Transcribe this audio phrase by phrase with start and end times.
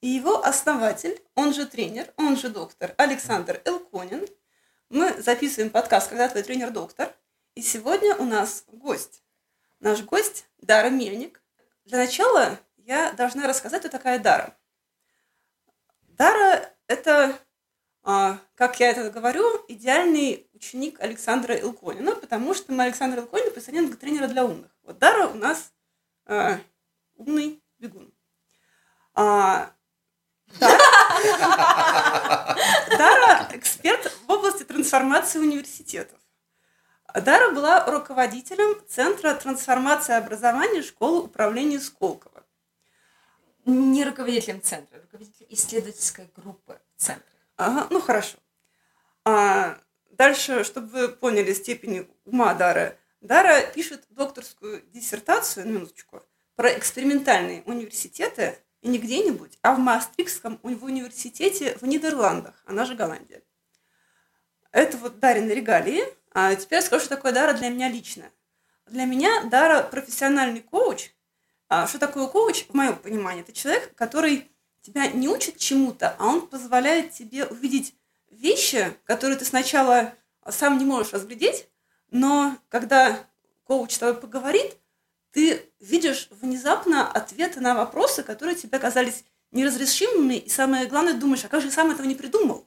[0.00, 4.26] и его основатель, он же тренер, он же доктор Александр Элконин.
[4.88, 7.14] Мы записываем подкаст «Когда твой тренер-доктор»,
[7.54, 9.22] и сегодня у нас гость.
[9.80, 11.42] Наш гость Дара Мельник.
[11.84, 14.56] Для начала я должна рассказать, кто такая Дара.
[16.02, 17.38] Дара– это,
[18.02, 23.92] а, как я это говорю, идеальный ученик Александра Илконина, потому что мы Александра Илконина присоединен
[23.92, 24.70] к тренера для умных.
[24.82, 25.72] Вот Дара у нас
[26.26, 26.58] а,
[27.16, 28.12] умный бегун.
[29.14, 29.74] А,
[32.98, 36.18] Дара– эксперт в области трансформации университетов.
[37.14, 42.44] Дара была руководителем Центра трансформации образования школы управления Сколково.
[43.64, 47.26] Не руководителем центра, руководителем исследовательской группы в центре.
[47.56, 48.38] Ага, ну хорошо.
[49.24, 49.78] А
[50.10, 56.22] дальше, чтобы вы поняли степень ума Дары, Дара пишет докторскую диссертацию, минуточку,
[56.54, 62.94] про экспериментальные университеты и не где-нибудь, а в Маастрихтском в университете в Нидерландах, она же
[62.94, 63.42] Голландия.
[64.72, 66.04] Это вот Дарина регалии.
[66.32, 68.24] А теперь скажу, что такое Дара для меня лично.
[68.86, 71.12] Для меня Дара профессиональный коуч.
[71.68, 73.40] А что такое коуч, в моем понимании?
[73.40, 74.50] Это человек, который
[74.82, 77.94] тебя не учит чему-то, а он позволяет тебе увидеть
[78.30, 80.12] вещи, которые ты сначала
[80.48, 81.68] сам не можешь разглядеть,
[82.10, 83.18] но когда
[83.64, 84.76] коуч с тобой поговорит,
[85.36, 91.48] ты видишь внезапно ответы на вопросы, которые тебе казались неразрешимыми, и самое главное, думаешь, а
[91.48, 92.66] как же я сам этого не придумал?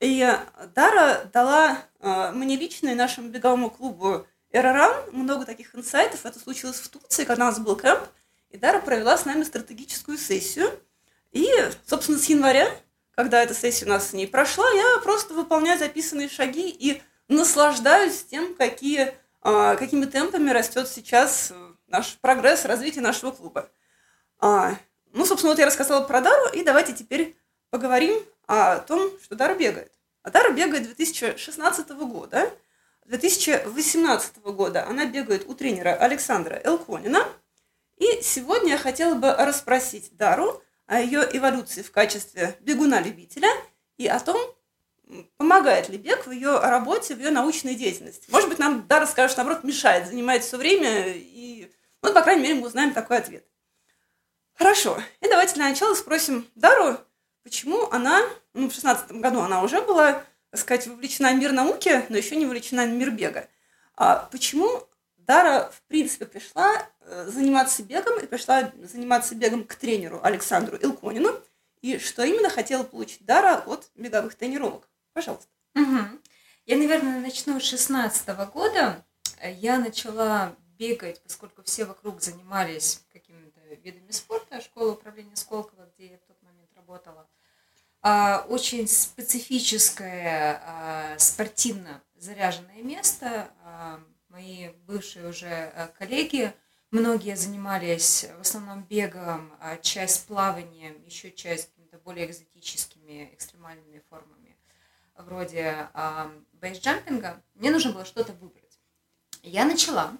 [0.00, 0.28] И
[0.74, 6.26] Дара дала э, мне лично и нашему беговому клубу Эроран много таких инсайтов.
[6.26, 8.02] Это случилось в Турции, когда у нас был кэмп,
[8.48, 10.68] и Дара провела с нами стратегическую сессию.
[11.30, 11.48] И,
[11.86, 12.68] собственно, с января,
[13.12, 18.24] когда эта сессия у нас с ней прошла, я просто выполняю записанные шаги и наслаждаюсь
[18.24, 19.14] тем, какие,
[19.44, 21.52] э, какими темпами растет сейчас
[21.90, 23.70] наш прогресс, развитие нашего клуба.
[24.38, 24.76] А,
[25.12, 27.36] ну, собственно, вот я рассказала про Дару, и давайте теперь
[27.70, 29.92] поговорим о том, что Дара бегает.
[30.22, 32.50] А Дара бегает 2016 года.
[33.06, 37.26] 2018 года она бегает у тренера Александра Элконина.
[37.96, 43.50] И сегодня я хотела бы расспросить Дару о ее эволюции в качестве бегуна-любителя
[43.98, 44.38] и о том,
[45.36, 48.30] помогает ли бег в ее работе, в ее научной деятельности.
[48.30, 51.70] Может быть, нам Дара скажет, наоборот, мешает, занимает все время и
[52.02, 53.46] ну, по крайней мере, мы узнаем такой ответ.
[54.54, 55.00] Хорошо.
[55.20, 56.98] И давайте для начала спросим Дару,
[57.42, 58.22] почему она,
[58.52, 62.36] ну, в шестнадцатом году она уже была, так сказать, вовлечена в мир науки, но еще
[62.36, 63.48] не вовлечена в мир бега.
[63.94, 70.20] А почему Дара, в принципе, пришла э, заниматься бегом и пришла заниматься бегом к тренеру
[70.22, 71.40] Александру Илконину,
[71.80, 74.88] и что именно хотела получить Дара от беговых тренировок?
[75.12, 75.48] Пожалуйста.
[75.74, 76.20] Угу.
[76.66, 79.04] Я, наверное, начну с шестнадцатого года.
[79.42, 86.16] Я начала бегать, поскольку все вокруг занимались какими-то видами спорта, школа управления Сколково, где я
[86.16, 87.28] в тот момент работала,
[88.00, 93.50] а, очень специфическое а, спортивно заряженное место.
[93.62, 96.54] А, мои бывшие уже коллеги,
[96.90, 99.52] многие занимались в основном бегом,
[99.82, 104.56] часть плаванием, еще часть какими-то более экзотическими экстремальными формами,
[105.16, 105.88] вроде
[106.52, 107.42] бейсджампинга.
[107.54, 108.78] Мне нужно было что-то выбрать.
[109.42, 110.16] Я начала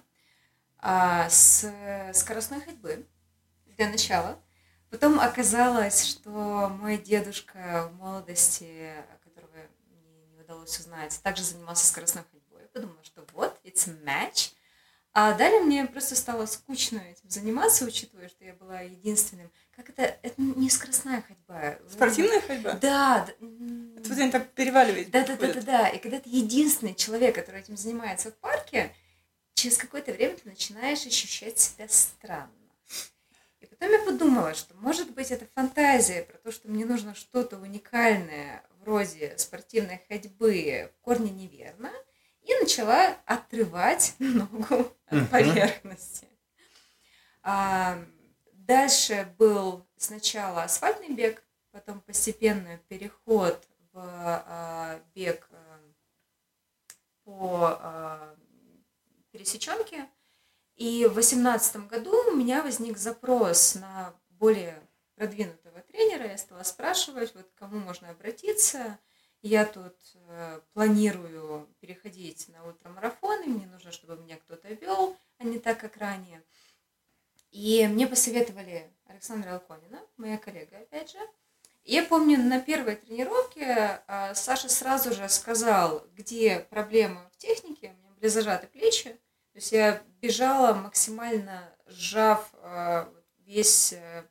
[0.81, 1.71] а, с
[2.13, 3.05] скоростной ходьбы
[3.77, 4.37] для начала.
[4.89, 6.29] Потом оказалось, что
[6.81, 8.93] мой дедушка в молодости,
[9.23, 9.51] которого
[9.87, 12.63] мне не удалось узнать, также занимался скоростной ходьбой.
[12.63, 14.53] Я подумала, что вот, it's a match.
[15.13, 19.51] А далее мне просто стало скучно этим заниматься, учитывая, что я была единственным.
[19.75, 20.03] Как это?
[20.21, 21.77] Это не скоростная ходьба.
[21.89, 22.73] Спортивная ходьба?
[22.73, 23.27] Да.
[23.27, 25.11] Это вот они так переваливают.
[25.11, 25.87] Да, да, да, да, да.
[25.89, 28.93] И когда ты единственный человек, который этим занимается в парке,
[29.61, 32.49] через какое-то время ты начинаешь ощущать себя странно.
[33.59, 37.59] И потом я подумала, что может быть это фантазия про то, что мне нужно что-то
[37.59, 41.91] уникальное вроде спортивной ходьбы в корне неверно,
[42.41, 46.27] и начала отрывать ногу от поверхности.
[47.43, 48.03] А,
[48.53, 53.63] дальше был сначала асфальтный бег, потом постепенный переход
[53.93, 55.79] в а, бег а,
[57.23, 58.35] по
[59.31, 60.07] пересеченки.
[60.75, 64.81] И в восемнадцатом году у меня возник запрос на более
[65.15, 66.27] продвинутого тренера.
[66.27, 68.97] Я стала спрашивать, вот к кому можно обратиться.
[69.43, 75.57] Я тут э, планирую переходить на ультрамарафоны, мне нужно, чтобы меня кто-то вел, а не
[75.57, 76.43] так, как ранее.
[77.49, 81.17] И мне посоветовали Александра Алконина, моя коллега, опять же.
[81.83, 88.29] Я помню, на первой тренировке э, Саша сразу же сказал, где проблема в технике, были
[88.29, 89.09] зажаты плечи,
[89.51, 93.05] то есть я бежала максимально сжав э,
[93.39, 94.23] весь э,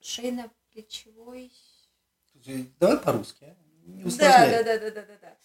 [0.00, 1.50] шейно-плечевой.
[2.78, 3.56] Давай по-русски, а?
[3.86, 5.36] не Да, да, да, да, да, да, да.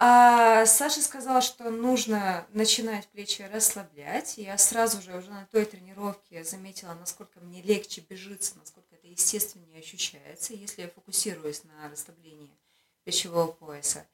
[0.00, 4.38] А Саша сказала, что нужно начинать плечи расслаблять.
[4.38, 9.80] Я сразу же уже на той тренировке заметила, насколько мне легче бежится, насколько это естественнее
[9.80, 12.56] ощущается, если я фокусируюсь на расслаблении
[13.02, 14.06] плечевого пояса.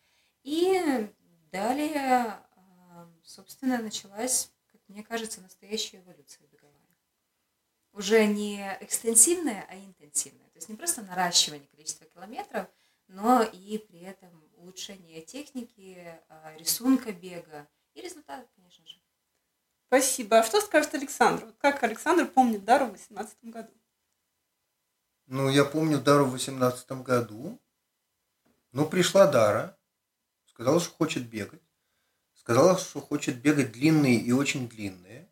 [0.42, 1.10] И
[1.54, 2.36] далее,
[3.22, 6.74] собственно, началась, как мне кажется, настоящая эволюция беговая.
[7.92, 10.48] Уже не экстенсивная, а интенсивная.
[10.48, 12.66] То есть не просто наращивание количества километров,
[13.06, 18.98] но и при этом улучшение техники, а, рисунка бега и результатов, конечно же.
[19.86, 20.40] Спасибо.
[20.40, 21.54] А что скажет Александр?
[21.58, 23.72] Как Александр помнит Дару в 2018 году?
[25.26, 27.60] Ну, я помню Дару в 2018 году.
[28.72, 29.78] Ну, пришла Дара,
[30.54, 31.60] сказала, что хочет бегать.
[32.34, 35.28] Сказала, что хочет бегать длинные и очень длинные.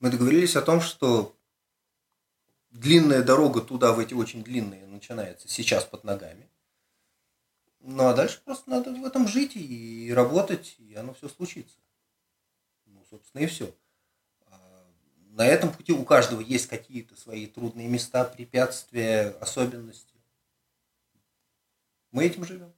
[0.00, 1.36] Мы договорились о том, что
[2.70, 6.48] длинная дорога туда, в эти очень длинные, начинается сейчас под ногами.
[7.80, 11.78] Ну а дальше просто надо в этом жить и работать, и оно все случится.
[12.86, 13.72] Ну, собственно, и все.
[14.46, 14.86] А,
[15.30, 20.14] на этом пути у каждого есть какие-то свои трудные места, препятствия, особенности.
[22.10, 22.72] Мы этим живем.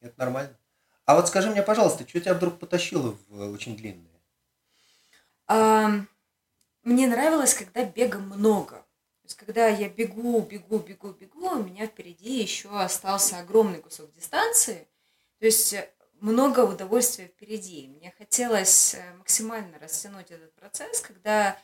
[0.00, 0.56] Это нормально.
[1.04, 4.20] А вот скажи мне, пожалуйста, что тебя вдруг потащило в очень длинные?
[5.46, 5.90] А,
[6.82, 8.84] мне нравилось, когда бега много
[9.30, 14.88] есть, когда я бегу, бегу, бегу, бегу, у меня впереди еще остался огромный кусок дистанции.
[15.38, 15.88] То есть э,
[16.20, 17.88] много удовольствия впереди.
[17.88, 21.56] Мне хотелось э, максимально растянуть этот процесс, когда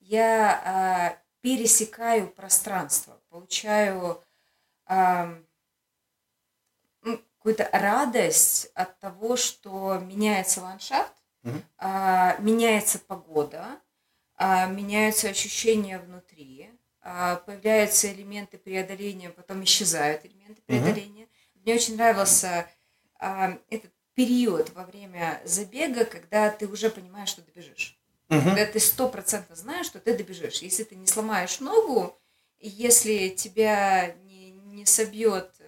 [0.00, 4.22] я э, пересекаю пространство, получаю
[4.88, 5.42] э,
[7.42, 11.12] какую-то радость от того, что меняется ландшафт,
[11.42, 12.40] mm-hmm.
[12.40, 13.80] меняется погода,
[14.38, 16.70] э, меняются ощущения внутри,
[17.04, 21.24] а, появляются элементы преодоления, потом исчезают элементы преодоления.
[21.24, 21.62] Угу.
[21.62, 22.68] Мне очень нравился
[23.18, 27.98] а, этот период во время забега, когда ты уже понимаешь, что добежишь.
[28.30, 28.40] Угу.
[28.40, 30.62] Когда ты стопроцентно знаешь, что ты добежишь.
[30.62, 32.16] Если ты не сломаешь ногу,
[32.60, 35.60] если тебя не, не собьет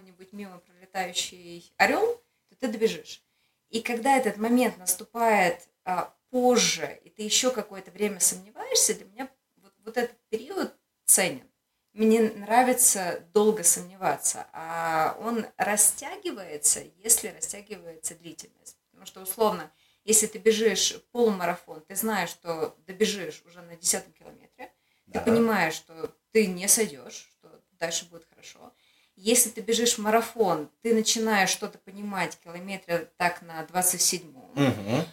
[0.00, 3.22] какой-нибудь мимо пролетающий орел, то ты добежишь.
[3.68, 9.28] И когда этот момент наступает а, позже, и ты еще какое-то время сомневаешься, для меня
[9.56, 10.74] вот, вот этот период
[11.04, 11.46] ценен.
[11.92, 18.78] Мне нравится долго сомневаться, а он растягивается, если растягивается длительность.
[18.90, 19.70] Потому что, условно,
[20.04, 24.72] если ты бежишь полумарафон, ты знаешь, что добежишь уже на десятом километре,
[25.06, 25.20] да.
[25.20, 28.72] ты понимаешь, что ты не сойдешь, что дальше будет хорошо.
[29.22, 34.34] Если ты бежишь марафон, ты начинаешь что-то понимать километра так на 27-м.
[34.34, 35.04] Угу.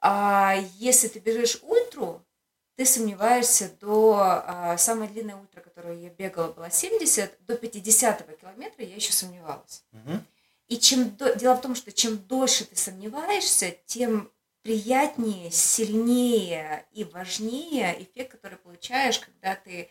[0.00, 2.26] А если ты бежишь ультру,
[2.74, 8.84] ты сомневаешься до а, самой длинной ультра, которую я бегала, была 70, до 50 километра
[8.84, 9.84] я еще сомневалась.
[9.92, 10.20] Угу.
[10.66, 14.32] И чем дело в том, что чем дольше ты сомневаешься, тем
[14.62, 19.90] приятнее, сильнее и важнее эффект, который получаешь, когда ты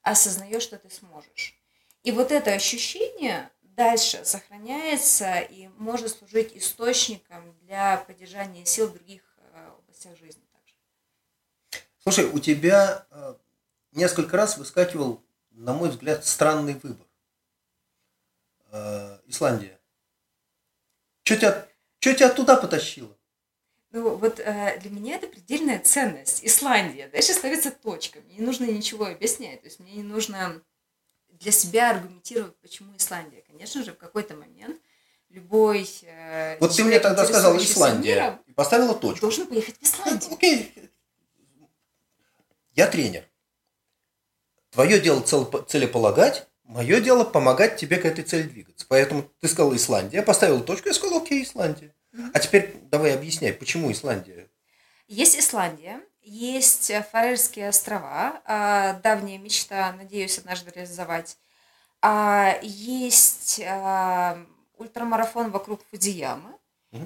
[0.00, 1.54] осознаешь, что ты сможешь.
[2.04, 9.22] И вот это ощущение дальше сохраняется и может служить источником для поддержания сил в других
[9.38, 10.44] э, областях жизни.
[11.98, 13.34] Слушай, у тебя э,
[13.92, 17.06] несколько раз выскакивал, на мой взгляд, странный выбор.
[18.70, 19.80] Э, Исландия.
[21.22, 21.68] Что тебя,
[22.00, 23.16] что тебя туда потащило?
[23.92, 26.44] Ну, вот э, для меня это предельная ценность.
[26.44, 27.08] Исландия.
[27.08, 28.20] Дальше ставится точка.
[28.20, 29.62] Мне не нужно ничего объяснять.
[29.62, 30.62] То есть мне не нужно
[31.40, 33.42] для себя аргументировать, почему Исландия.
[33.46, 34.80] Конечно же, в какой-то момент
[35.28, 39.22] любой э, Вот ты мне тогда сказал Исландия и поставила точку.
[39.22, 40.32] Должен поехать в Исландию.
[40.32, 40.72] Окей,
[42.74, 43.24] я тренер.
[44.70, 48.84] Твое дело целеполагать, мое дело помогать тебе к этой цели двигаться.
[48.88, 51.94] Поэтому ты сказал Исландия, я поставил точку, я сказал, окей, Исландия.
[52.32, 54.48] А теперь давай объясняй, почему Исландия?
[55.06, 61.36] Есть Исландия, есть Фарерские острова, а, давняя мечта, надеюсь, однажды реализовать.
[62.02, 64.38] А, есть а,
[64.76, 66.54] ультрамарафон вокруг Фудзиямы,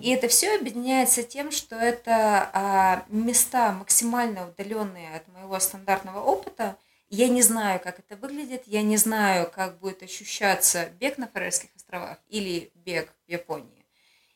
[0.03, 6.77] и это все объединяется тем, что это а, места максимально удаленные от моего стандартного опыта,
[7.09, 11.71] Я не знаю, как это выглядит, я не знаю, как будет ощущаться бег на Фарерских
[11.75, 13.87] островах или бег в Японии.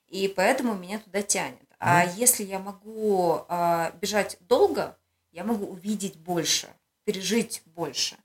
[0.08, 1.68] И поэтому меня туда тянет.
[1.84, 4.96] А если я могу а, бежать долго,
[5.32, 6.68] я могу увидеть больше,
[7.02, 8.16] пережить больше.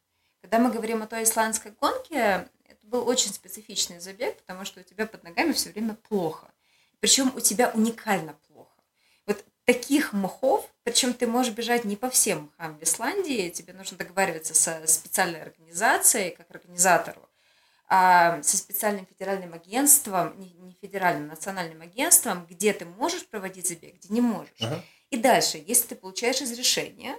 [0.42, 4.84] Когда мы говорим о той исландской гонке, это был очень специфичный забег, потому что у
[4.84, 6.52] тебя под ногами все время плохо.
[7.00, 8.78] Причем у тебя уникально плохо.
[9.26, 13.98] Вот таких мхов, причем ты можешь бежать не по всем мхам в Исландии, тебе нужно
[13.98, 17.26] договариваться со специальной организацией, как организатору,
[17.89, 24.13] со специальным федеральным агентством, не, не федеральным, национальным агентством, где ты можешь проводить забег, где
[24.13, 24.62] не можешь.
[24.62, 24.84] Ага.
[25.10, 27.15] И дальше, если ты получаешь разрешение,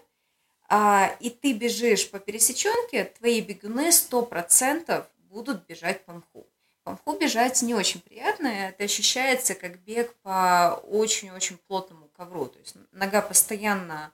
[0.69, 6.47] а, и ты бежишь по пересеченке, твои бегуны 100% будут бежать по мху.
[6.85, 12.47] По мху бежать не очень приятно, это ощущается как бег по очень-очень плотному ковру.
[12.47, 14.13] То есть нога постоянно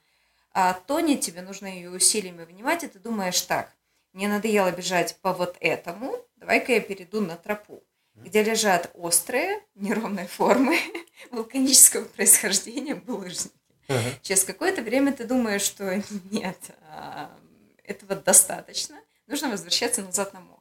[0.53, 3.73] а, тонет, тебе нужно ее усилиями вынимать, и ты думаешь так,
[4.13, 7.83] мне надоело бежать по вот этому, давай-ка я перейду на тропу,
[8.15, 10.77] где лежат острые, неровные формы
[11.31, 13.57] вулканического происхождения булыжники.
[13.89, 14.11] Ага.
[14.23, 16.59] Через какое-то время ты думаешь, что нет,
[16.91, 17.35] а,
[17.83, 18.97] этого достаточно,
[19.27, 20.61] нужно возвращаться назад на мох.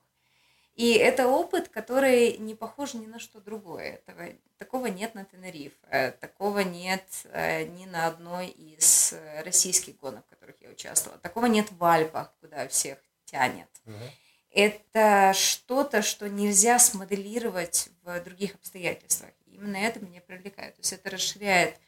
[0.76, 4.02] И это опыт, который не похож ни на что другое.
[4.06, 9.14] Этого, такого нет на Тенерифе, такого нет э, ни на одной из
[9.44, 11.20] российских гонок, в которых я участвовала.
[11.20, 13.70] Такого нет в Альпах, куда всех тянет.
[13.86, 14.10] Ага.
[14.54, 19.32] Это что-то, что нельзя смоделировать в других обстоятельствах.
[19.48, 20.76] Именно это меня привлекает.
[20.76, 21.80] То есть это расширяет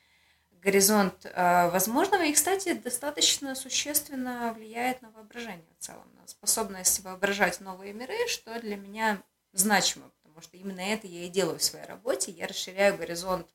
[0.49, 7.61] горизонт э, возможного и, кстати, достаточно существенно влияет на воображение в целом, на способность воображать
[7.61, 9.21] новые миры, что для меня
[9.53, 12.31] значимо, потому что именно это я и делаю в своей работе.
[12.31, 13.47] Я расширяю горизонт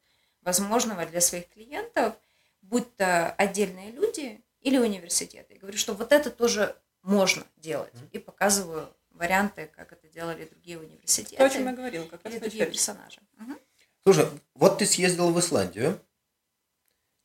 [0.42, 2.14] возможного для своих клиентов,
[2.62, 5.54] будь то отдельные люди или университеты.
[5.54, 7.94] Я говорю, что вот это тоже можно делать.
[8.12, 8.88] И показываю
[9.20, 11.36] варианты, как это делали другие университеты.
[11.36, 13.20] То, о чем я говорила, как раз другие персонажи.
[13.36, 13.58] Мгм.
[14.02, 16.00] Слушай, вот ты съездила в Исландию,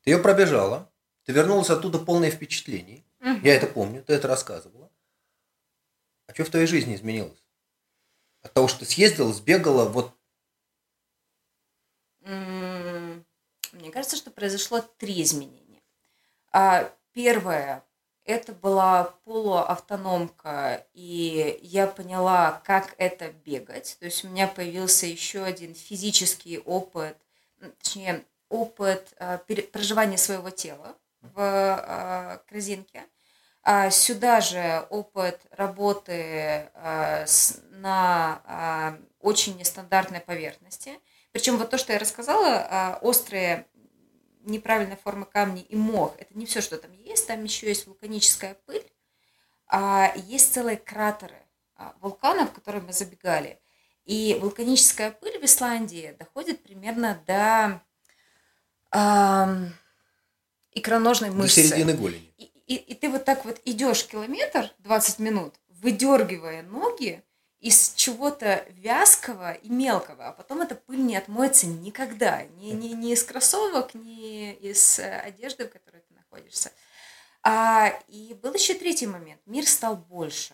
[0.04, 0.92] ты ее пробежала,
[1.24, 3.06] ты вернулась оттуда полное впечатлений.
[3.20, 3.42] Мгм.
[3.44, 4.92] Я это помню, ты это рассказывала.
[6.28, 7.48] А что в твоей жизни изменилось?
[8.42, 10.14] От того, что ты съездила, сбегала, вот
[13.72, 15.82] Мне кажется, что произошло три изменения.
[16.52, 17.86] А, Первое–
[18.25, 23.98] это была полуавтономка, и я поняла, как это бегать.
[24.00, 27.17] То есть у меня появился еще один физический опыт,
[27.82, 29.38] точнее, опыт а,
[29.72, 33.03] проживания своего тела в а, корзинке.
[33.63, 41.00] А Сюда же опыт работы а, с- на очень нестандартной поверхности.
[41.32, 43.65] Причем вот то, что я рассказала, острые
[44.50, 48.56] неправильной формы камни и мох, это не все, что там есть, там еще есть вулканическая
[48.66, 48.86] пыль,
[49.68, 51.42] а есть целые кратеры
[51.75, 53.60] а, вулканов, в которые мы забегали.
[54.06, 57.82] И вулканическая пыль в Исландии доходит примерно до
[58.92, 59.74] ам,
[60.72, 61.64] икроножной до мышцы.
[61.64, 62.32] середины голени.
[62.38, 67.25] И, и, и ты вот так вот идешь километр, 20 минут, выдергивая ноги
[67.65, 72.43] из чего-то вязкого и мелкого, а потом эта пыль не отмоется никогда.
[72.57, 76.72] Ни, ни, ни из кроссовок, ни из э, одежды, в которой ты находишься.
[77.41, 79.41] А, и был еще третий момент.
[79.48, 80.53] Мир стал больше.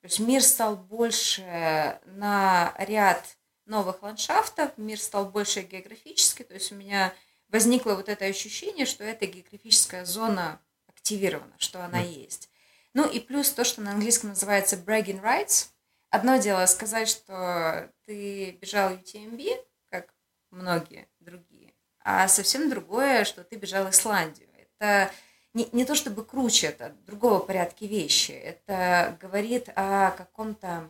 [0.00, 6.44] То есть мир стал больше на ряд новых ландшафтов, мир стал больше географически.
[6.44, 7.12] То есть у меня
[7.48, 12.48] возникло вот это ощущение, что эта географическая зона активирована, что она есть.
[12.92, 15.70] Ну и плюс то, что на английском называется bragging rights.
[16.14, 20.14] Одно дело сказать, что ты бежал UTMB, как
[20.52, 24.48] многие другие, а совсем другое, что ты бежал Исландию.
[24.56, 25.10] Это
[25.54, 28.30] не, не то чтобы круче, это другого порядка вещи.
[28.30, 30.88] Это говорит о каком-то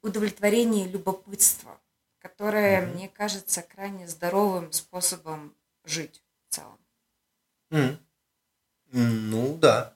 [0.00, 1.78] удовлетворении любопытства,
[2.20, 2.94] которое, Мгм.
[2.94, 5.54] мне кажется, крайне здоровым способом
[5.84, 6.78] жить в целом.
[7.70, 7.98] М,
[8.92, 9.94] Ну да.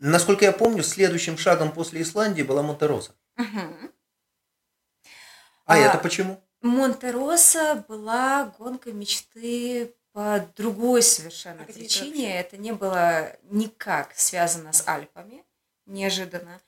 [0.00, 3.14] Насколько я помню, следующим шагом после Исландии была Монтероса.
[3.36, 3.92] Мгм.
[5.66, 6.42] А, А, это почему?
[6.62, 12.40] Монтероса была гонка мечты по другой совершенно А где это причине.
[12.40, 15.44] Это не было никак связано с Альпами,
[15.86, 16.60] неожиданно.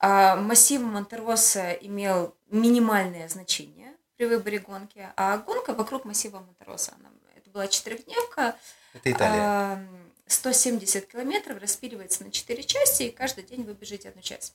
[0.00, 7.10] А массив Монтероса имел минимальное значение при выборе гонки, а гонка вокруг массива Монтероса, она,
[7.36, 8.56] это была четырехдневка,
[8.94, 9.40] Это Италия.
[9.40, 9.84] а,
[10.28, 14.54] 170 километров распиливается на 4 части, и каждый день вы бежите одну часть.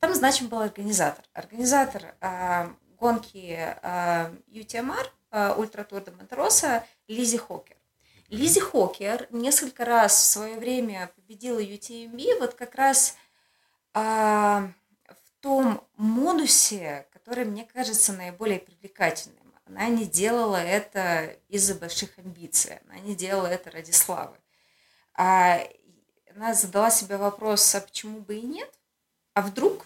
[0.00, 1.24] Там значим был организатор.
[1.32, 7.76] Организатор а, гонки а, UTMR, а, Ultra Tour de Monte Rosa, Лизи Хокер.
[8.28, 13.16] Лизи Хокер несколько раз в свое время победила UTMB вот как раз
[13.94, 14.70] а,
[15.08, 19.54] в том модусе, который мне кажется наиболее привлекательным.
[19.64, 24.36] Она не делала это из-за больших амбиций, она не делала это ради славы.
[25.18, 25.68] А
[26.32, 28.72] она задала себе вопрос, а почему бы и нет?
[29.34, 29.84] А вдруг?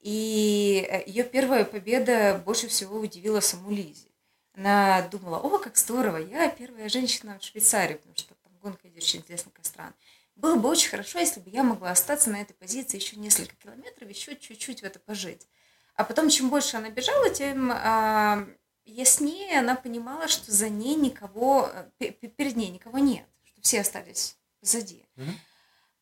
[0.00, 4.10] И э, ее первая победа больше всего удивила саму Лизи.
[4.54, 9.04] Она думала, о, как здорово, я первая женщина в Швейцарии, потому что там гонка идет
[9.04, 9.94] очень интересных стран.
[10.34, 14.08] Было бы очень хорошо, если бы я могла остаться на этой позиции еще несколько километров,
[14.08, 15.46] еще чуть-чуть в это пожить.
[15.94, 18.48] А потом, чем больше она бежала, тем а,
[18.84, 21.70] яснее она понимала, что за ней никого,
[22.00, 23.28] э, перед ней никого нет,
[23.62, 25.06] все остались позади.
[25.16, 25.34] Mm-hmm.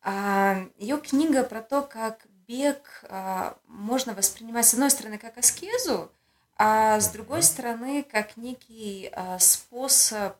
[0.09, 6.11] А, ее книга про то, как бег а, можно воспринимать, с одной стороны, как аскезу,
[6.55, 10.37] а с другой стороны, как некий а, способ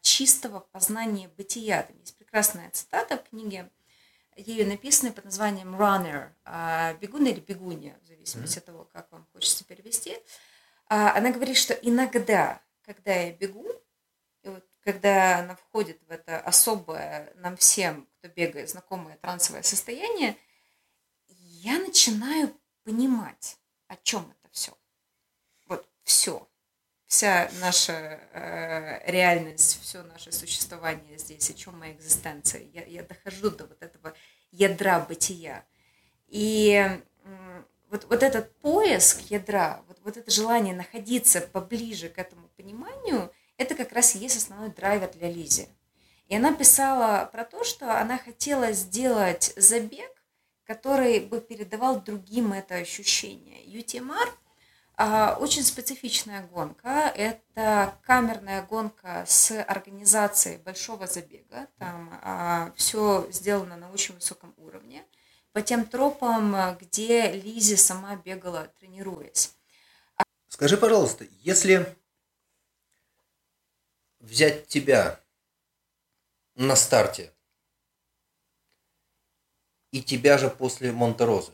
[0.00, 1.84] чистого познания бытия.
[1.84, 3.70] Там есть прекрасная цитата в книге,
[4.34, 6.30] ею написанная под названием «Runner»,
[6.98, 10.18] «бегун» или «бегунья», в зависимости от того, как вам хочется перевести.
[10.86, 13.64] Она говорит, что иногда, когда я бегу,
[14.84, 20.36] когда она входит в это особое нам всем, кто бегает, знакомое трансовое состояние,
[21.28, 23.58] я начинаю понимать,
[23.88, 24.74] о чем это все
[26.10, 26.48] все.
[27.06, 32.62] Вся наша э, реальность, все наше существование здесь, о чем моя экзистенция.
[32.72, 34.14] Я, я дохожу до вот этого
[34.50, 35.64] ядра бытия.
[36.28, 36.72] И
[37.24, 43.32] э, вот, вот этот поиск ядра, вот, вот это желание находиться поближе к этому пониманию,
[43.60, 45.68] это как раз и есть основной драйвер для Лизи.
[46.28, 50.10] И она писала про то, что она хотела сделать забег,
[50.64, 53.64] который бы передавал другим это ощущение.
[53.64, 54.28] UTMR–
[55.02, 57.10] а, очень специфичная гонка.
[57.16, 61.68] Это камерная гонка с организацией большого забега.
[61.78, 65.02] Там а, все сделано на очень высоком уровне.
[65.52, 69.54] По тем тропам, где Лизи сама бегала, тренируясь.
[70.48, 71.96] Скажи, пожалуйста, если
[74.20, 75.20] взять тебя
[76.54, 77.32] на старте
[79.90, 81.52] и тебя же после Монтерозы.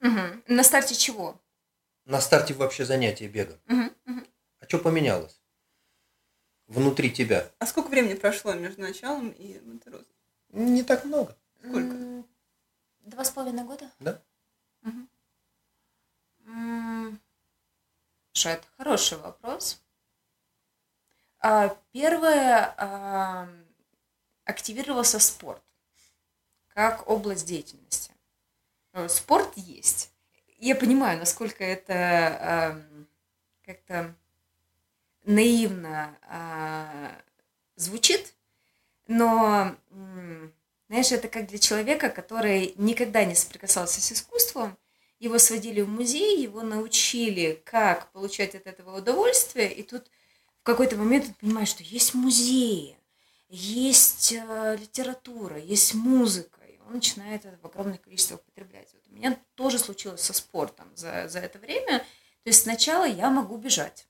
[0.00, 0.42] Угу.
[0.46, 1.40] На старте чего?
[2.08, 3.60] на старте вообще занятия бегом.
[3.68, 4.26] Угу, угу.
[4.60, 5.40] А что поменялось
[6.66, 7.50] внутри тебя?
[7.58, 10.06] А сколько времени прошло между началом и Монтерозой?
[10.48, 11.36] Не так много.
[11.60, 12.24] Сколько?
[13.00, 13.90] Два с половиной года.
[14.00, 14.22] Да.
[14.82, 15.08] Угу.
[18.32, 19.82] Что это хороший вопрос.
[21.40, 23.48] А, первое, а,
[24.44, 25.62] активировался спорт
[26.68, 28.12] как область деятельности.
[28.92, 30.12] Э, спорт есть
[30.58, 33.06] я понимаю, насколько это э,
[33.64, 34.14] как-то
[35.24, 36.16] наивно
[37.76, 38.32] звучит,
[39.06, 39.76] но,
[40.88, 44.76] знаешь, это как для человека, который никогда не соприкасался с искусством,
[45.20, 50.10] его сводили в музей, его научили, как получать от этого удовольствие, и тут
[50.68, 52.96] какой-то момент он понимает, что есть музеи,
[53.48, 58.88] есть э, литература, есть музыка, и он начинает это в огромных количествах употреблять.
[58.92, 62.00] Вот у меня тоже случилось со спортом за, за это время.
[62.00, 64.06] То есть сначала я могу бежать,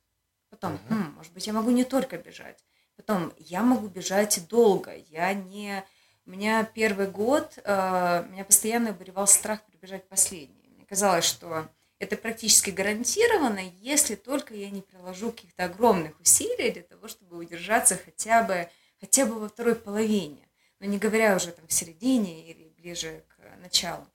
[0.51, 0.95] потом, uh-huh.
[0.95, 2.65] хм, может быть, я могу не только бежать,
[2.97, 5.85] потом я могу бежать долго, я не...
[6.27, 10.69] У меня первый год, э, меня постоянно обуревал страх прибежать последний.
[10.69, 16.83] Мне казалось, что это практически гарантированно, если только я не приложу каких-то огромных усилий для
[16.83, 18.69] того, чтобы удержаться хотя бы,
[19.01, 20.49] хотя бы во второй половине.
[20.81, 24.07] Но не говоря уже там в середине или ближе к началу.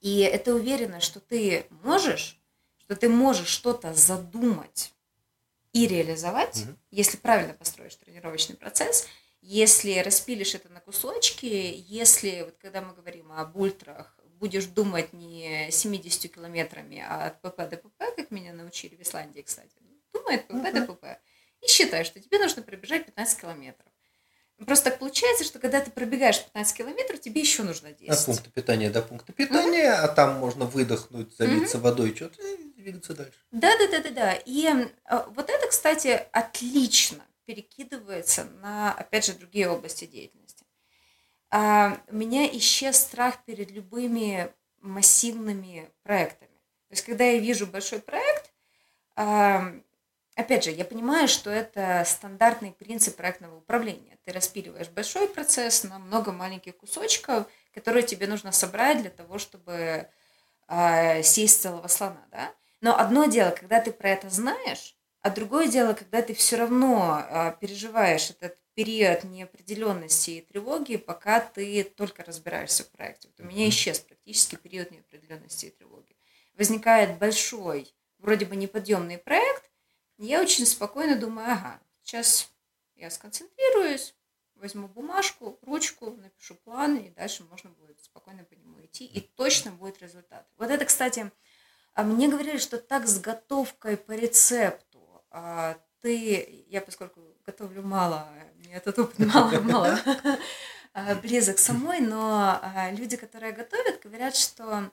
[0.00, 2.40] И это уверенно, что ты можешь,
[2.78, 4.92] что ты можешь что-то задумать
[5.72, 6.76] и реализовать, угу.
[6.90, 9.06] если правильно построишь тренировочный процесс,
[9.42, 11.46] если распилишь это на кусочки,
[11.86, 17.68] если, вот когда мы говорим об ультрах, будешь думать не 70 километрами, а от ПП
[17.68, 19.76] до ПП, как меня научили в Исландии, кстати.
[20.12, 20.86] Думай от ПП uh-huh.
[20.86, 21.04] до ПП.
[21.62, 23.86] И считай, что тебе нужно пробежать 15 километров.
[24.64, 28.08] Просто так получается, что когда ты пробегаешь 15 километров, тебе еще нужно 10.
[28.08, 30.04] От пункта питания до пункта питания, mm-hmm.
[30.04, 31.80] а там можно выдохнуть, залиться mm-hmm.
[31.80, 33.38] водой, что-то и двигаться дальше.
[33.50, 34.32] Да, да, да, да, да.
[34.46, 34.66] И
[35.04, 40.45] а, вот это, кстати, отлично перекидывается на, опять же, другие области деятельности.
[41.50, 46.56] А, у меня исчез страх перед любыми массивными проектами.
[46.88, 48.52] То есть, когда я вижу большой проект,
[49.16, 49.72] а,
[50.36, 54.18] Опять же, я понимаю, что это стандартный принцип проектного управления.
[54.24, 60.10] Ты распиливаешь большой процесс на много маленьких кусочков, которые тебе нужно собрать для того, чтобы
[60.68, 62.22] э, сесть целого слона.
[62.30, 62.52] Да?
[62.82, 67.14] Но одно дело, когда ты про это знаешь, А другое дело, когда ты все равно
[67.14, 73.28] а, переживаешь этот период неопределенности и тревоги, пока ты только разбираешься в проекте.
[73.28, 76.14] Вот у меня исчез практически период неопределенности и тревоги.
[76.54, 79.70] Возникает большой, вроде бы неподъемный проект,
[80.18, 82.52] и я очень спокойно думаю, ага, сейчас
[82.96, 84.14] я сконцентрируюсь,
[84.56, 89.70] возьму бумажку, ручку, напишу план, и дальше можно будет спокойно по нему идти, и точно
[89.72, 90.46] будет результат.
[90.58, 91.32] Вот это, кстати,
[91.94, 98.28] а мне говорили, что так с готовкой по рецепту, а ты, я поскольку готовлю мало,
[98.58, 100.00] мне этот опыт мало, мало
[100.92, 102.60] а, близок самой, но
[102.92, 104.90] люди, которые готовят, говорят, что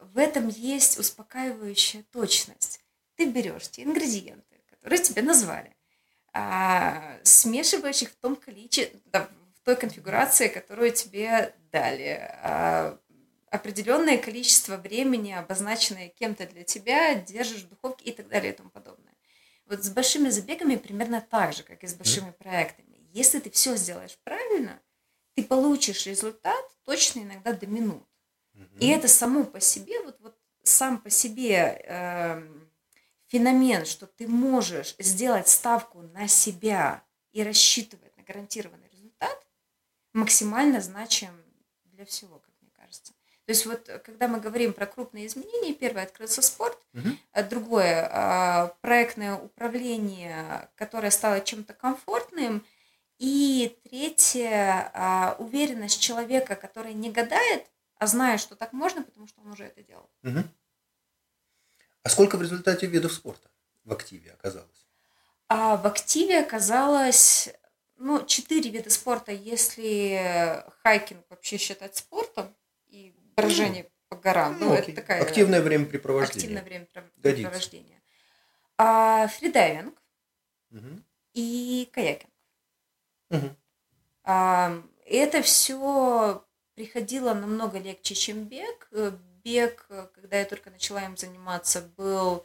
[0.00, 2.80] в этом есть успокаивающая точность.
[3.14, 5.74] Ты берешь те ингредиенты, которые тебе назвали,
[6.32, 12.18] а, смешиваешь их в том количестве, да, в той конфигурации, которую тебе дали.
[12.42, 12.98] А,
[13.48, 18.70] определенное количество времени, обозначенное кем-то для тебя, держишь в духовке и так далее и тому
[18.70, 19.05] подобное.
[19.66, 23.08] Вот с большими забегами примерно так же, как и с большими проектами.
[23.12, 24.80] Если ты все сделаешь правильно,
[25.34, 28.06] ты получишь результат точно иногда до минут.
[28.80, 32.48] И это само по себе, вот, вот сам по себе э,
[33.26, 39.46] феномен, что ты можешь сделать ставку на себя и рассчитывать на гарантированный результат,
[40.12, 41.30] максимально значим
[41.84, 42.38] для всего.
[43.46, 47.10] То есть вот когда мы говорим про крупные изменения, первое открылся спорт, угу.
[47.48, 52.66] другое а, проектное управление, которое стало чем-то комфортным,
[53.18, 57.64] и третье а, уверенность человека, который не гадает,
[57.98, 60.10] а знает, что так можно, потому что он уже это делал.
[60.24, 60.42] Угу.
[62.02, 63.48] А сколько в результате видов спорта
[63.84, 64.86] в активе оказалось?
[65.48, 67.48] А в активе оказалось
[67.96, 72.52] ну, четыре вида спорта, если хайкинг вообще считать спортом
[73.36, 74.58] ну, по горам.
[74.58, 76.58] Ну, ну это такая активное времяпрепровождение.
[76.58, 76.86] Активное
[77.22, 78.02] времяпрепровождение.
[78.78, 79.94] А фридайвинг
[80.70, 81.02] угу.
[81.34, 82.30] и каякинг.
[83.30, 83.56] Угу.
[84.24, 86.44] А, это все
[86.74, 88.88] приходило намного легче, чем бег
[89.46, 92.44] бег, когда я только начала им заниматься, был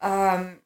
[0.00, 0.56] э,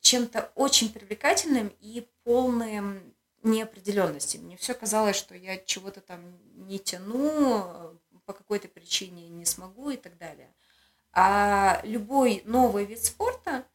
[0.00, 4.36] чем-то очень привлекательным и полным неопределенности.
[4.36, 6.20] Мне все казалось, что я чего-то там
[6.68, 7.98] не тяну,
[8.32, 10.48] по какой-то причине не смогу и так далее.
[11.12, 13.66] А любой новый вид спорта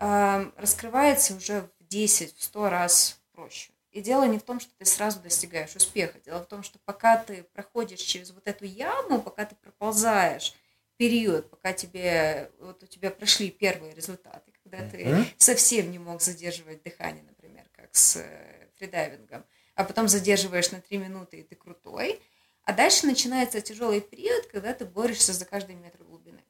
[0.00, 3.72] э, раскрывается уже в 10, в 100 раз проще.
[3.92, 6.18] И дело не в том, что ты сразу достигаешь успеха.
[6.24, 10.54] Дело в том, что пока ты проходишь через вот эту яму, пока ты проползаешь
[10.96, 16.82] период, пока тебе, вот у тебя прошли первые результаты, когда ты совсем не мог задерживать
[16.82, 22.20] дыхание, например, как с э, фридайвингом, а потом задерживаешь на 3 минуты, и ты крутой,
[22.64, 26.42] а дальше начинается тяжелый период, когда ты борешься за каждый метр глубины.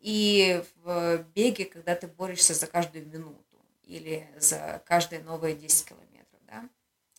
[0.00, 6.40] И в беге, когда ты борешься за каждую минуту или за каждые новые 10 километров,
[6.46, 6.68] да,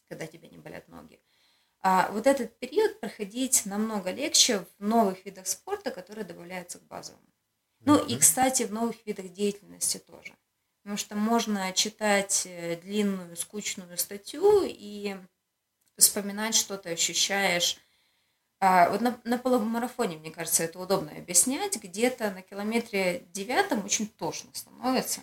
[0.08, 1.20] когда тебе не болят ноги.
[1.82, 7.22] А вот этот период проходить намного легче в новых видах спорта, которые добавляются к базовым.
[7.82, 10.34] Ну и, кстати, в новых видах деятельности тоже.
[10.82, 15.18] Потому что можно читать э, длинную, скучную статью и
[15.98, 17.78] вспоминать, что ты ощущаешь.
[18.66, 21.76] А, вот на, на полумарафоне, мне кажется, это удобно объяснять.
[21.76, 25.22] Где-то на километре девятом очень тошно становится.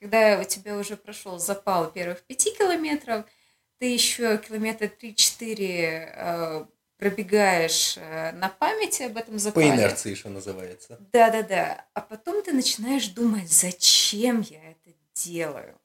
[0.00, 3.24] Когда у тебя уже прошел запал первых пяти километров–
[3.82, 6.66] ты еще километра 3-4 э,
[6.98, 9.70] пробегаешь э, на памяти об этом запале.
[9.70, 10.98] По инерции, что называется.
[11.12, 11.84] Да-да-да.
[11.92, 15.76] А потом ты начинаешь думать, зачем я это делаю.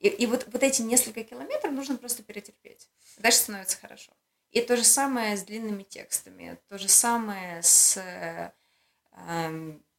[0.00, 2.90] И, и вот, вот эти несколько километров нужно просто перетерпеть.
[3.16, 4.12] Дальше становится хорошо.
[4.50, 8.50] И то же самое с длинными текстами, то же самое с э,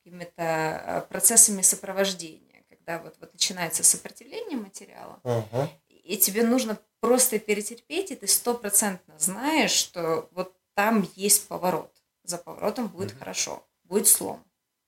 [0.04, 5.70] какими-то э, процессами сопровождения, когда вот, вот начинается сопротивление материала, uh-huh.
[5.88, 11.96] и тебе нужно просто перетерпеть, и ты стопроцентно знаешь, что вот там есть поворот.
[12.24, 13.20] За поворотом будет mm-hmm.
[13.20, 14.46] хорошо, будет слом.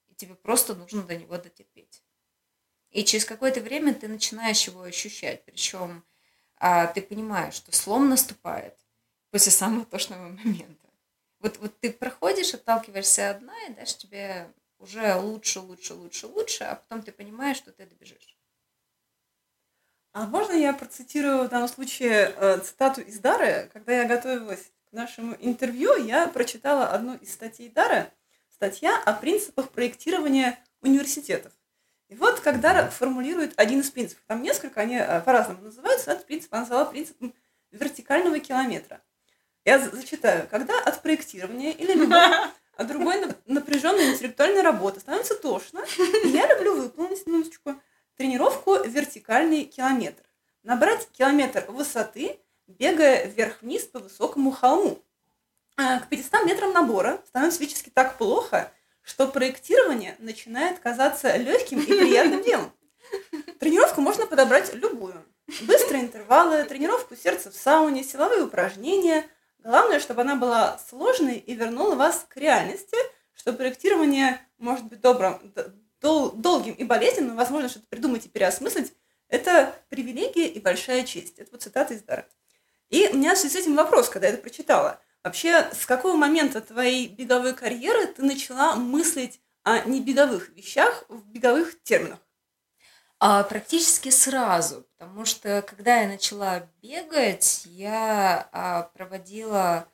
[0.08, 2.04] И тебе просто нужно до него дотерпеть.
[2.92, 5.44] И через какое-то время ты начинаешь его ощущать.
[5.46, 6.06] Причем
[6.58, 8.78] а, ты понимаешь, что слом наступает
[9.34, 10.88] после самого тошного момента.
[11.40, 16.76] Вот, вот ты проходишь, отталкиваешься одна, и дальше тебе уже лучше, лучше, лучше, лучше, а
[16.76, 18.38] потом ты понимаешь, что ты добежишь.
[20.12, 23.72] А можно я процитирую в данном случае э, цитату из Дары?
[23.74, 28.12] Когда я готовилась к нашему интервью, я прочитала одну из статей Дары,
[28.50, 31.54] статья о принципах проектирования университетов.
[32.08, 36.28] И вот как Дара формулирует один из принципов, там несколько, они э, по-разному называются, этот
[36.28, 37.34] принцип она назвала принципом
[37.72, 39.02] вертикального километра.
[39.66, 40.48] Я зачитаю.
[40.50, 42.20] Когда от проектирования или любой
[42.76, 45.84] от другой напряженной интеллектуальной работы становится тошно,
[46.26, 47.76] я люблю выполнить, минуточку,
[48.18, 50.24] тренировку вертикальный километр.
[50.64, 55.00] Набрать километр высоты, бегая вверх-вниз по высокому холму.
[55.76, 58.72] А, к 500 метрам набора становится физически так плохо,
[59.02, 62.72] что проектирование начинает казаться легким и приятным делом.
[63.60, 65.24] Тренировку можно подобрать любую.
[65.62, 69.26] Быстрые интервалы, тренировку сердца в сауне, силовые упражнения.
[69.64, 72.98] Главное, чтобы она была сложной и вернула вас к реальности,
[73.34, 75.40] что проектирование может быть добрым,
[76.02, 78.94] дол, долгим и болезненным, возможно, что-то придумать и переосмыслить,
[79.30, 81.40] это привилегия и большая честь.
[81.40, 82.28] Это вот цитата из Дара.
[82.90, 85.02] И у меня в связи с этим вопрос, когда я это прочитала.
[85.24, 91.82] Вообще, с какого момента твоей беговой карьеры ты начала мыслить о небеговых вещах в беговых
[91.84, 92.20] терминах?
[93.26, 99.88] А, практически сразу, потому что когда я начала бегать, я а, проводила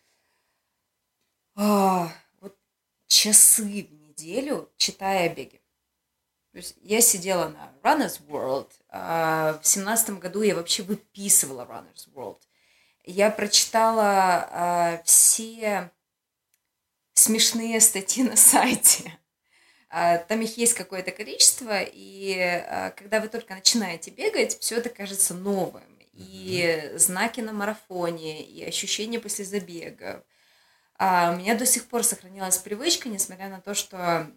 [1.56, 2.12] а,
[2.42, 2.58] вот,
[3.06, 5.62] часы в неделю, читая беги.
[6.54, 8.72] То есть я сидела на Runner's World.
[8.88, 12.42] А, в семнадцатом году я вообще выписывала Runner's World.
[13.04, 15.92] Я прочитала а, все
[17.13, 19.20] смешные статьи на сайте.
[19.89, 24.89] А, там их есть какое-то количество, и а, когда вы только начинаете бегать, все это
[24.89, 25.84] кажется новым.
[26.13, 30.23] И знаки на марафоне, и ощущения после забега.
[30.97, 34.30] А у меня до сих пор сохранилась привычка, несмотря на то, что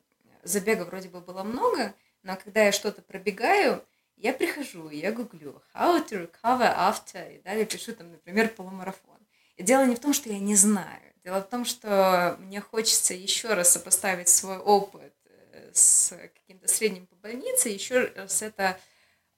[0.44, 3.84] забега вроде бы было много, но когда я что-то пробегаю,
[4.16, 9.18] я прихожу, я гуглю how to recover after, и далее пишу там, например, полумарафон.
[9.56, 11.12] И дело не в том, что я не знаю.
[11.24, 15.12] Дело в том, что мне хочется еще раз сопоставить свой опыт
[15.76, 18.78] с каким-то средним по больнице, еще раз это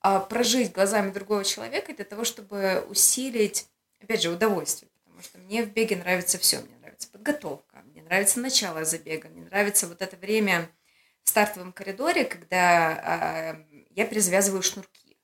[0.01, 3.69] а, прожить глазами другого человека для того, чтобы усилить,
[4.01, 4.91] опять же, удовольствие.
[5.03, 6.61] Потому что мне в беге нравится все.
[6.61, 10.69] Мне нравится подготовка, мне нравится начало забега, мне нравится вот это время
[11.23, 15.17] в стартовом коридоре, когда а, я перезвязываю шнурки.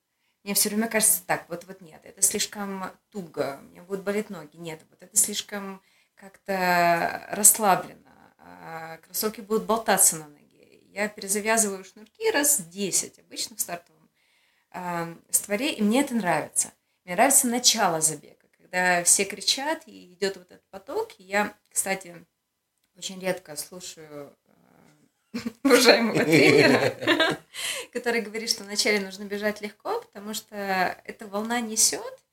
[0.43, 4.57] Мне все время кажется так, вот вот нет, это слишком туго, мне будут болеть ноги,
[4.57, 5.79] нет, вот это слишком
[6.15, 10.40] как-то расслабленно, а кроссовки будут болтаться на ноги
[10.93, 14.09] я перезавязываю шнурки раз 10, обычно в стартовом
[14.73, 16.73] э, створе, и мне это нравится.
[17.03, 21.13] Мне нравится начало забега, когда все кричат, и идет вот этот поток.
[21.17, 22.25] И я, кстати,
[22.95, 24.35] очень редко слушаю
[25.33, 27.37] э, уважаемого тренера,
[27.93, 30.55] который говорит, что вначале нужно бежать легко, потому что
[31.05, 32.23] эта волна несет,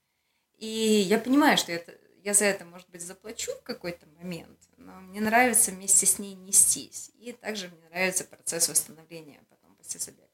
[0.56, 4.92] и я понимаю, что это, я за это, может быть, заплачу в какой-то момент, но
[5.00, 7.10] мне нравится вместе с ней нестись.
[7.14, 10.28] И также мне нравится процесс восстановления потом после забега.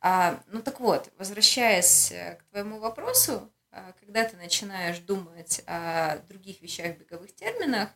[0.00, 6.18] А, ну так вот, возвращаясь э, к твоему вопросу, а, когда ты начинаешь думать о
[6.28, 7.90] других вещах, беговых терминах,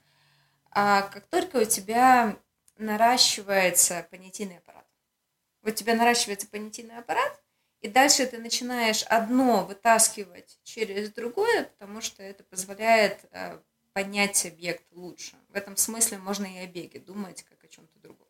[0.70, 2.36] а как только у тебя
[2.78, 4.86] наращивается понятийный аппарат,
[5.62, 7.40] вот у тебя наращивается понятийный аппарат,
[7.80, 13.58] и дальше ты начинаешь одно вытаскивать через другое, потому что это позволяет э,
[13.92, 15.36] понять объект лучше.
[15.48, 18.26] В этом смысле можно и о беге думать как о чем-то другом.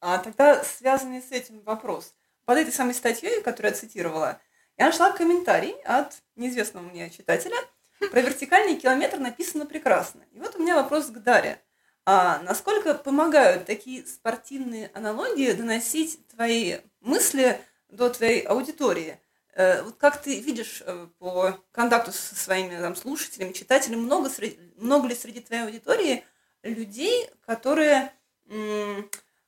[0.00, 2.14] А тогда связанный с этим вопрос.
[2.44, 4.40] Под этой самой статьей, которую я цитировала,
[4.76, 7.56] я нашла комментарий от неизвестного мне читателя.
[8.10, 10.22] Про вертикальный километр написано прекрасно.
[10.32, 11.60] И вот у меня вопрос к Дарье.
[12.06, 17.60] А насколько помогают такие спортивные аналогии доносить твои мысли
[17.90, 19.20] до твоей аудитории?
[19.54, 24.58] Э, вот как ты видишь э, по контакту со своими там, слушателями, читателями, много, среди,
[24.76, 26.24] много ли среди твоей аудитории
[26.62, 28.12] людей, которые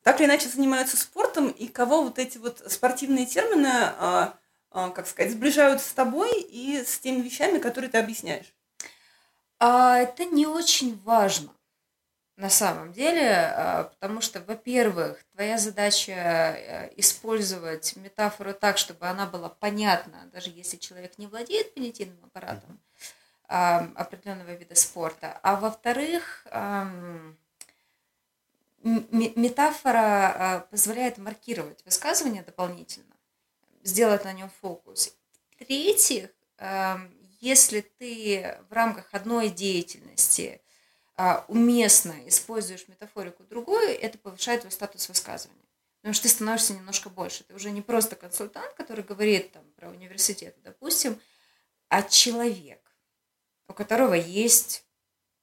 [0.02, 4.34] так или иначе занимаются спортом, и кого вот эти вот спортивные термины, а,
[4.70, 8.54] а, как сказать, сближают с тобой и с теми вещами, которые ты объясняешь?
[9.58, 11.50] А, это не очень важно
[12.42, 19.26] на самом деле, а, потому что, во-первых, твоя задача э, использовать метафору так, чтобы она
[19.26, 22.80] была понятна, даже если человек не владеет понятийным аппаратом
[23.46, 25.38] определенного вида спорта.
[25.42, 26.46] А во-вторых,
[28.82, 33.14] метафора а, позволяет маркировать высказывание дополнительно,
[33.84, 35.14] сделать на нем фокус.
[35.50, 36.30] В-третьих,
[37.40, 40.61] если ты в рамках одной деятельности– а,
[41.48, 45.62] уместно используешь метафорику другую, это повышает твой статус высказывания.
[46.00, 47.44] Потому что ты становишься немножко больше.
[47.44, 51.20] Ты уже не просто консультант, который говорит там, про университеты, допустим,
[51.88, 52.80] а человек,
[53.68, 54.84] у которого есть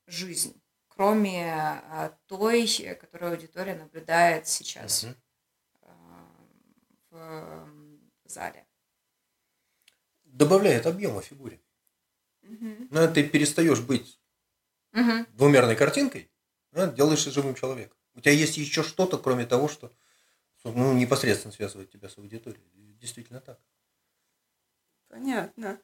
[0.06, 2.68] жизнь, кроме а, той,
[3.00, 5.16] которую аудитория наблюдает сейчас угу.
[7.12, 7.70] в
[8.26, 8.66] зале.
[10.26, 11.62] Добавляет объема фигуре.
[12.44, 12.88] Угу.
[12.90, 14.19] Но ты перестаешь быть
[14.94, 15.26] угу.
[15.34, 16.30] двумерной картинкой,
[16.72, 17.98] да, делаешь живым человеком.
[18.16, 19.92] У тебя есть еще что-то, кроме того, что
[20.64, 22.64] ну, непосредственно связывает тебя с аудиторией.
[23.00, 23.60] действительно так.
[25.08, 25.80] Понятно.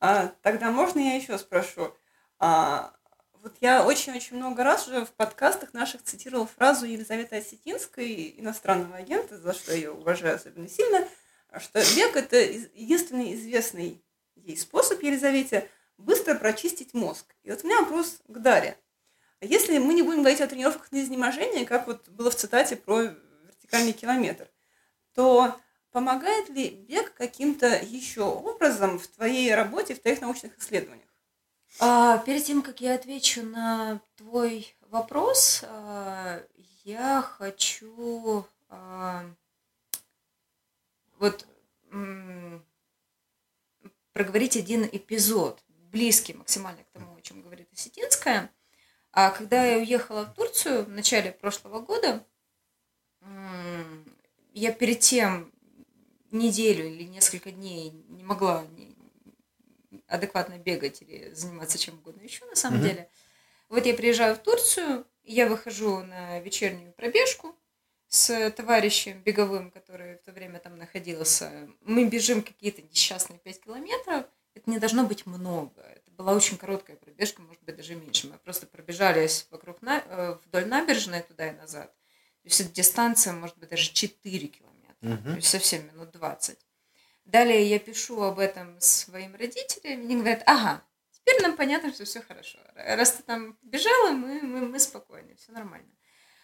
[0.00, 1.94] А, тогда можно я еще спрошу?
[2.38, 2.94] А,
[3.42, 9.38] вот я очень-очень много раз уже в подкастах наших цитировала фразу Елизаветы Осетинской, иностранного агента,
[9.38, 11.08] за что я ее уважаю особенно сильно,
[11.58, 14.02] что бег– это единственный известный
[14.36, 15.68] ей способ Елизавете
[15.98, 17.34] быстро прочистить мозг.
[17.42, 18.78] И вот у меня вопрос к Даре.
[19.40, 23.02] Если мы не будем говорить о тренировках на изнеможение, как вот было в цитате про
[23.02, 24.48] вертикальный километр,
[25.14, 25.54] то
[25.92, 31.08] помогает ли бег каким-то еще образом в твоей работе, в твоих научных исследованиях?
[31.80, 36.42] А, перед тем, как я отвечу на твой вопрос, а,
[36.84, 39.24] я хочу а,
[41.18, 41.46] вот
[44.12, 48.50] проговорить один эпизод, близкий максимально к тому, о чем говорит Осетинская.
[49.12, 52.24] А когда я уехала в Турцию в начале прошлого года,
[54.54, 55.52] я перед тем
[56.30, 58.66] неделю или несколько дней не могла
[60.06, 62.88] адекватно бегать или заниматься чем угодно еще на самом Мгм.
[62.88, 63.10] деле.
[63.68, 67.54] Вот я приезжаю в Турцию, я выхожу на вечернюю пробежку
[68.08, 71.68] с товарищем беговым, который в то время там находился.
[71.82, 74.26] Мы бежим какие-то несчастные 5 километров.
[74.58, 75.80] Это не должно быть много.
[75.82, 78.26] Это была очень короткая пробежка, может быть, даже меньше.
[78.26, 80.02] Мы просто пробежались вокруг на...
[80.04, 81.94] э, вдоль набережной туда и назад.
[82.42, 84.96] То есть это дистанция, может быть, даже 4 километра.
[85.00, 85.36] То Мгм.
[85.36, 86.58] есть совсем минут 20.
[87.24, 92.20] Далее я пишу об этом своим родителям, они говорят, ага, теперь нам понятно, что все
[92.20, 92.58] хорошо.
[92.74, 95.88] Раз ты там бежала, мы, мы, мы спокойны, все нормально.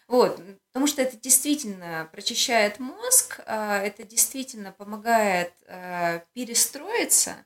[0.07, 0.39] Вот,
[0.71, 7.45] потому что это действительно прочищает мозг, а, это действительно помогает а, перестроиться.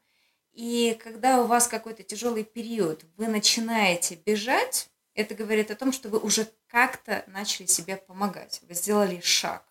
[0.59, 6.09] И когда у вас какой-то тяжелый период, вы начинаете бежать, это говорит о том, что
[6.09, 9.63] вы уже как-то начали себе помогать, вы сделали шаг.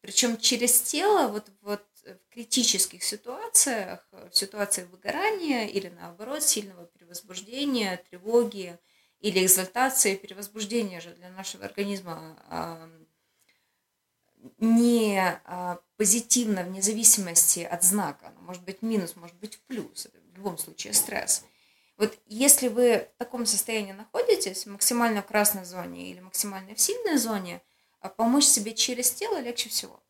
[0.00, 8.00] Причем через тело, вот, вот в критических ситуациях, в ситуации выгорания или наоборот сильного перевозбуждения,
[8.08, 8.78] тревоги
[9.18, 12.38] или экзальтации, перевозбуждения же для нашего организма
[14.58, 18.28] не а, позитивно вне зависимости от знака.
[18.28, 20.06] Оно может быть минус, может быть плюс.
[20.06, 21.44] Это любом случае стресс.
[21.96, 27.16] Вот если вы в таком состоянии находитесь, максимально в красной зоне или максимально в сильной
[27.16, 27.60] зоне,
[28.00, 30.00] а помочь себе через тело легче всего.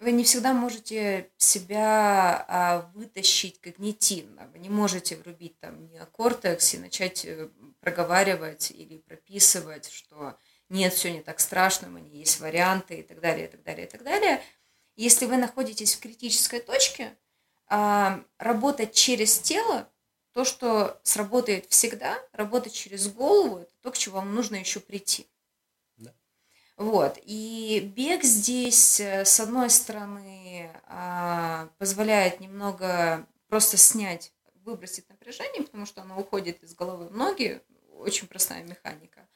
[0.00, 4.48] Вы не всегда можете себя а, вытащить когнитивно.
[4.52, 7.48] Вы не можете врубить там неокортекс и начать э,
[7.80, 10.36] проговаривать или прописывать, что
[10.68, 13.86] нет, все не так страшно, у меня есть варианты и так далее, и так далее,
[13.86, 14.42] и так далее.
[14.96, 17.16] Если вы находитесь в критической точке,
[17.68, 19.88] работать через тело,
[20.32, 25.26] то, что сработает всегда, работать через голову, это то, к чему вам нужно еще прийти.
[25.96, 26.14] Да.
[26.76, 27.18] Вот.
[27.24, 34.32] И бег здесь, э, с одной стороны, а, позволяет немного просто снять,
[34.64, 37.60] выбросить напряжение, потому что оно уходит из головы в ноги,
[37.94, 39.26] очень простая механика.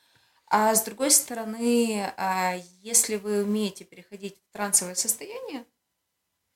[0.46, 5.64] А с другой стороны, а, если вы умеете переходить в трансовое состояние,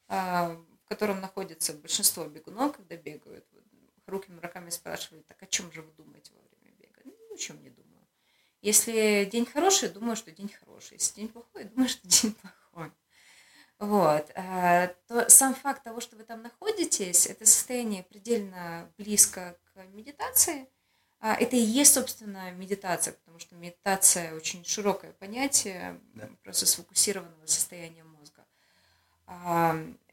[0.07, 3.64] а, в котором находится большинство бегунов, когда бегают, вот,
[4.07, 7.01] руками руками спрашивают, так о чем же вы думаете во время бега?
[7.05, 8.07] Ну, ни о чем не думаю.
[8.62, 10.94] Если день хороший, думаю, что день хороший.
[10.94, 12.92] Если день плохой, думаю, что день плохой.
[13.81, 14.31] Вот.
[14.37, 20.68] а, То сам факт того, что вы там находитесь, это состояние предельно близко к медитации.
[21.18, 26.31] А, Это и есть, собственно, медитация, потому что медитация очень широкое понятие, Да.
[26.44, 28.46] просто сфокусированного состояния мозга.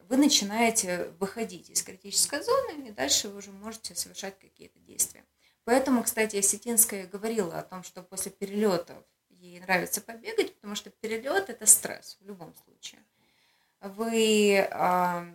[0.09, 5.23] Вы начинаете выходить из критической зоны, и дальше вы уже можете совершать какие-то действия.
[5.65, 11.49] Поэтому, кстати, Осетинская говорила о том, что после перелетов ей нравится побегать, потому что перелет
[11.49, 13.03] это стресс в любом случае.
[13.81, 15.25] Вы а,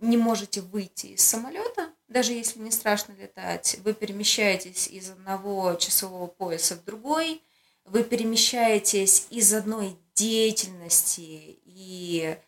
[0.00, 3.78] не можете выйти из самолета, даже если не страшно летать.
[3.84, 7.42] Вы перемещаетесь из одного часового пояса в другой,
[7.84, 12.38] вы перемещаетесь из одной деятельности и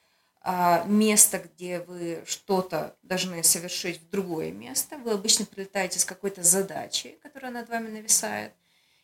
[0.46, 4.98] а, места, где вы что-то должны совершить в другое место.
[4.98, 8.52] Вы обычно прилетаете с какой-то задачей, которая над вами нависает.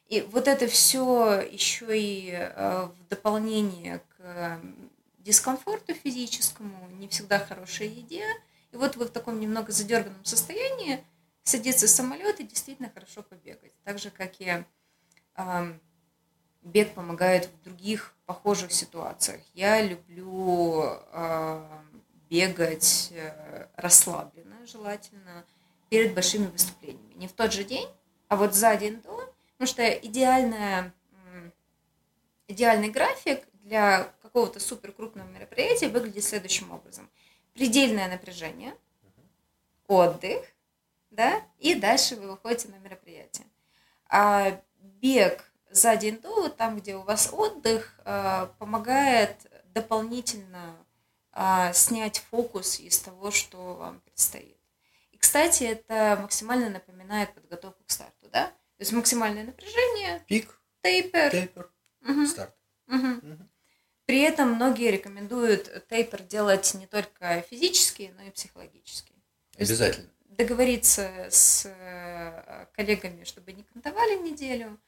[0.06, 4.60] И вот это все еще и э, в дополнение к
[5.20, 8.24] дискомфорту физическому, не всегда хорошей еде.
[8.72, 11.02] И вот вы в таком немного задерганном состоянии
[11.42, 13.72] садиться в самолет и действительно хорошо побегать.
[13.84, 14.62] Так же, как и
[16.62, 19.40] бег помогает в других похожих ситуациях.
[19.54, 21.66] Я люблю э,
[22.28, 25.44] бегать э, расслабленно, желательно,
[25.88, 27.14] перед большими выступлениями.
[27.14, 27.88] Не в тот же день,
[28.28, 30.94] а вот за день до, потому что идеальная,
[32.46, 37.10] идеальный график для какого-то супер крупного мероприятия выглядит следующим образом.
[37.54, 38.76] предельное напряжение,
[39.88, 40.46] отдых,
[41.10, 43.46] да, и дальше вы выходите на мероприятие.
[44.08, 49.36] А бег за день до, там, где у вас отдых, а, помогает
[49.72, 50.76] дополнительно
[51.32, 54.56] а, снять фокус из того, что вам предстоит.
[55.12, 58.46] И, кстати, это максимально напоминает подготовку к старту, да?
[58.46, 61.30] То есть максимальное напряжение, Пик, тейпер.
[61.30, 62.54] тейпер, Мгм, старт.
[62.86, 63.48] Мгм.
[64.06, 69.12] При этом многие рекомендуют тейпер делать не только физически, но и психологически.
[69.56, 70.08] Обязательно.
[70.24, 74.80] договориться с э, коллегами, чтобы не кантовали неделю.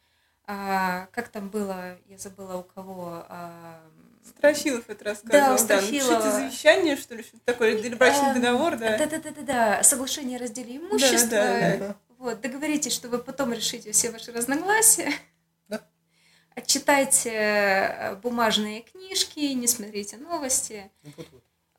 [0.46, 3.24] А, как там было, я забыла у кого.
[3.28, 3.80] а,
[4.24, 5.56] Строфилов это рассказывал.
[5.56, 6.30] Да, у напишите Строфилова.
[6.30, 8.96] завещание, что ли, что-то такое, или брачный Эм, договор, да?
[8.98, 11.28] Да-да-да-да, соглашение о разделе имущества.
[11.28, 11.96] да, да.
[12.18, 15.12] Вот, договоритесь, что вы потом решите все ваши разногласия.
[15.68, 15.82] Да.
[16.54, 20.90] Отчитайте э, бумажные книжки, не смотрите новости.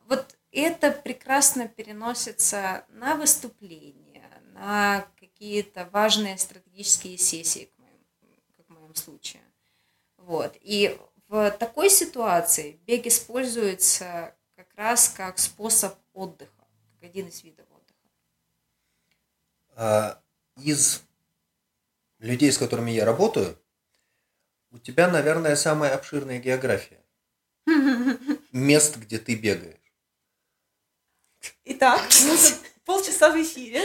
[0.08, 7.72] Вот это прекрасно переносится на выступления, на какие-то важные стратегические сессии,
[8.94, 9.42] моем случае.
[10.18, 10.56] Вот.
[10.62, 17.66] И в такой ситуации бег используется как раз как способ отдыха, как один из видов
[17.72, 18.10] отдыха.
[19.76, 20.22] А,
[20.58, 21.02] Из
[22.20, 23.58] людей, с которыми я работаю,
[24.72, 27.04] у тебя, наверное, самая обширная география
[28.52, 29.78] мест, где ты бегаешь.
[31.66, 32.02] Итак,
[32.86, 33.82] полчаса в эфире.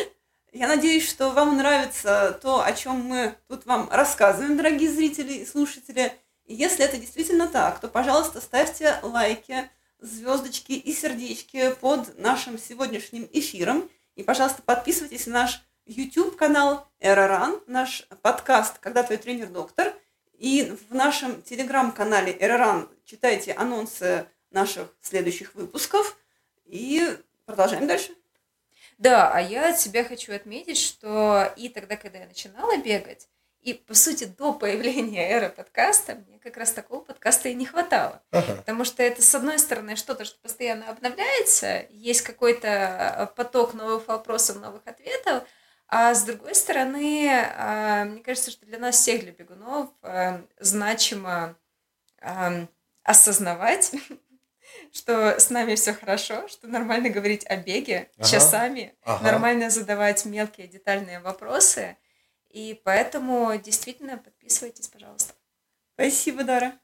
[0.52, 5.46] Я надеюсь, что вам нравится то, о чем мы тут вам рассказываем, дорогие зрители и
[5.46, 6.12] слушатели.
[6.46, 9.68] Если это действительно так, то, пожалуйста, ставьте лайки,
[9.98, 13.90] звездочки и сердечки под нашим сегодняшним эфиром.
[14.14, 19.94] И, пожалуйста, подписывайтесь на наш YouTube-канал Эроран, наш подкаст «Когда твой тренер-доктор».
[20.38, 26.16] И в нашем телеграм-канале Эроран читайте анонсы наших следующих выпусков.
[26.64, 28.14] И продолжаем дальше.
[28.98, 33.28] Да, а я от себя хочу отметить, что и тогда, когда я начинала бегать,
[33.60, 38.22] и, по сути, до появления эры подкаста, мне как раз такого подкаста и не хватало.
[38.30, 38.56] Ага.
[38.56, 44.08] Потому что это, с одной стороны, что-то, что постоянно обновляется, есть какой-то э, поток новых
[44.08, 45.44] вопросов, новых ответов,
[45.88, 51.56] а с другой стороны, а, мне кажется, что для нас всех, для бегунов, а, значимо
[52.20, 52.66] а,
[53.02, 53.92] осознавать,
[54.92, 58.28] что с нами все хорошо, что нормально говорить о беге Ага.
[58.28, 59.24] часами, Ага.
[59.24, 61.96] нормально задавать мелкие детальные вопросы.
[62.50, 65.34] И поэтому действительно подписывайтесь, пожалуйста.
[65.94, 66.78] Спасибо, Дара.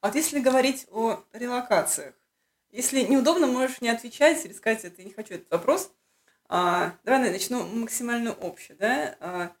[0.00, 2.14] Вот если говорить о релокациях,
[2.70, 5.90] если неудобно, можешь не отвечать или сказать, это я не хочу этот вопрос.
[6.48, 8.76] А, давай наверное, начну максимально общее.
[8.76, 9.16] Да?
[9.20, 9.52] А,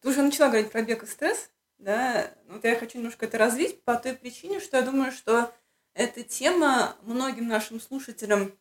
[0.00, 2.32] ты уже начала говорить про бег и стресс, да?
[2.48, 5.52] Вот я хочу немножко это развить по той причине, что я думаю, что
[6.00, 8.54] эта тема многим нашим слушателям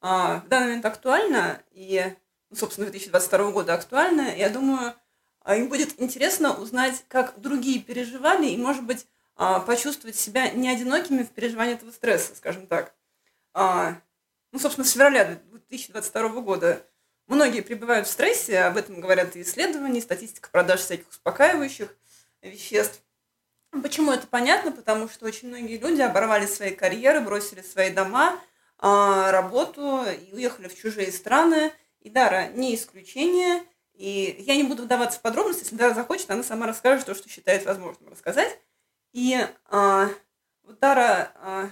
[0.00, 2.02] а, в данный момент актуальна, и,
[2.48, 4.34] ну, собственно, 2022 года актуальна.
[4.34, 4.94] Я думаю,
[5.40, 10.70] а, им будет интересно узнать, как другие переживали, и, может быть, а, почувствовать себя не
[10.70, 12.94] одинокими в переживании этого стресса, скажем так.
[13.52, 14.00] А,
[14.52, 16.82] ну, собственно, с февраля 2022 года
[17.26, 21.94] многие пребывают в стрессе, об этом говорят и исследования, и статистика продаж всяких успокаивающих
[22.40, 23.02] веществ.
[23.82, 24.72] Почему это понятно?
[24.72, 28.38] Потому что очень многие люди оборвали свои карьеры, бросили свои дома,
[28.78, 31.72] а, работу и уехали в чужие страны.
[32.00, 33.62] И Дара не исключение.
[33.94, 37.28] И я не буду вдаваться в подробности, если Дара захочет, она сама расскажет то, что
[37.28, 38.58] считает возможным рассказать.
[39.12, 39.38] И
[39.70, 40.08] а,
[40.62, 41.70] вот Дара, а,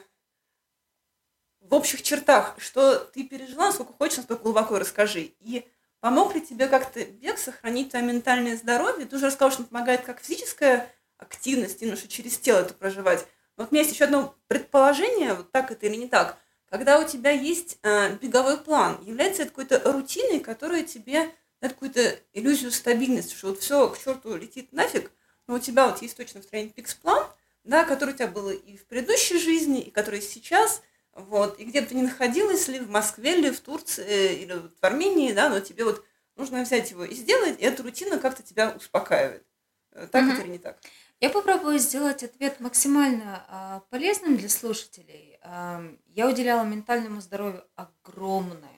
[1.60, 5.32] в общих чертах, что ты пережила, насколько хочешь, настолько глубоко расскажи.
[5.40, 5.68] И
[6.00, 9.06] помог ли тебе как-то бег сохранить твое ментальное здоровье?
[9.06, 10.90] Ты уже рассказала, что помогает как физическая
[11.24, 13.26] активность, и ну, что через тело это проживать.
[13.56, 16.38] Но вот у меня есть еще одно предположение, вот так это или не так.
[16.66, 22.18] Когда у тебя есть э, беговой план, является это какой-то рутиной, которая тебе дает какую-то
[22.32, 25.10] иллюзию стабильности, что вот все к черту летит нафиг,
[25.46, 27.26] но у тебя вот есть точно в пикс-план,
[27.64, 31.80] да, который у тебя был и в предыдущей жизни, и который сейчас, вот, и где
[31.80, 35.32] бы ты ни находилась, ли в Москве, ли в Турции, э, или вот в Армении,
[35.32, 36.04] да, но тебе вот
[36.36, 39.46] нужно взять его и сделать, и эта рутина как-то тебя успокаивает.
[39.92, 40.32] Э, Так Мгм.
[40.32, 40.78] это или не так?
[41.20, 45.38] Я попробую сделать ответ максимально а, полезным для слушателей.
[45.42, 48.70] Ам, я уделяла ментальному здоровью огромное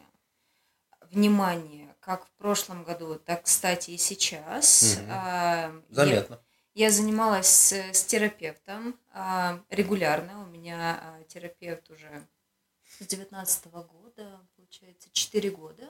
[1.10, 4.98] внимание, как в прошлом году, так, кстати, и сейчас.
[5.08, 6.40] Ам, я- Заметно.
[6.74, 10.42] Я занималась с, с терапевтом а, регулярно.
[10.42, 12.26] У меня а, терапевт уже
[13.00, 15.88] с 19 года, получается, 4 года.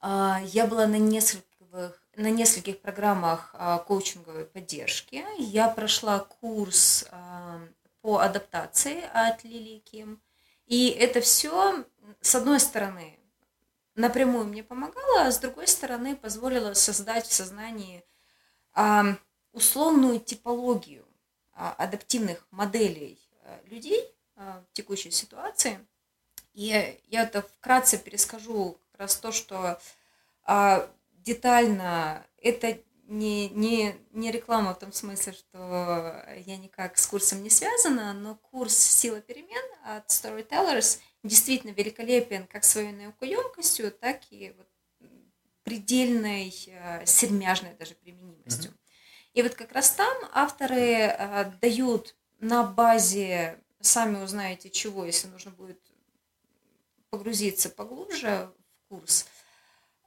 [0.00, 5.24] А, я была на нескольких, на нескольких программах а, коучинговой поддержки.
[5.38, 7.60] Я прошла курс а,
[8.02, 10.20] по адаптации от Лилии Ким.
[10.66, 11.84] И это все
[12.20, 13.18] с одной стороны,
[13.94, 18.04] напрямую мне помогала, а с другой стороны, позволила создать в сознании
[18.74, 19.04] а,
[19.52, 21.04] условную типологию
[21.52, 23.18] адаптивных моделей
[23.64, 24.04] людей
[24.36, 25.84] в текущей ситуации.
[26.52, 29.80] И я это вкратце перескажу как раз то, что
[31.28, 37.50] детально это не, не, не реклама в том смысле, что я никак с курсом не
[37.50, 44.68] связана, но курс «Сила перемен» от Storytellers действительно великолепен как своей наукоемкостью, так и вот
[45.64, 48.70] предельной э, сермяжной даже применимостью.
[48.70, 49.34] Mm-hmm.
[49.34, 55.50] И вот как раз там авторы э, дают на базе, сами узнаете чего, если нужно
[55.50, 55.80] будет
[57.10, 59.26] погрузиться поглубже в курс,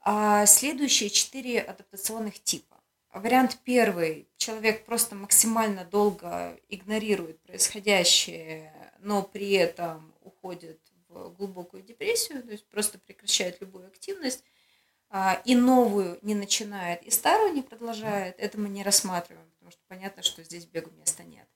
[0.01, 2.77] а следующие четыре адаптационных типа.
[3.13, 4.27] Вариант первый.
[4.37, 10.79] Человек просто максимально долго игнорирует происходящее, но при этом уходит
[11.09, 14.43] в глубокую депрессию, то есть просто прекращает любую активность
[15.09, 19.81] а, и новую не начинает, и старую не продолжает, это мы не рассматриваем, потому что
[19.89, 21.47] понятно, что здесь бегу места нет.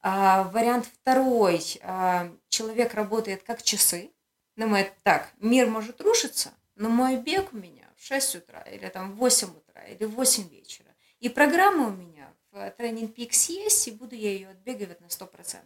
[0.00, 1.62] А, вариант второй.
[1.82, 4.10] А, человек работает как часы,
[4.56, 9.12] думает, так, мир может рушиться, но мой бег у меня в 6 утра, или там
[9.12, 10.88] в 8 утра, или в 8 вечера.
[11.18, 15.58] И программа у меня в тренинг Peaks есть, и буду я ее отбегивать на 100%.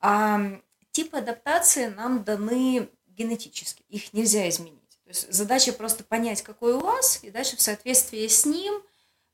[0.00, 0.60] А,
[0.92, 4.98] тип адаптации нам даны генетически, их нельзя изменить.
[5.04, 8.82] То есть задача просто понять, какой у вас, и дальше в соответствии с ним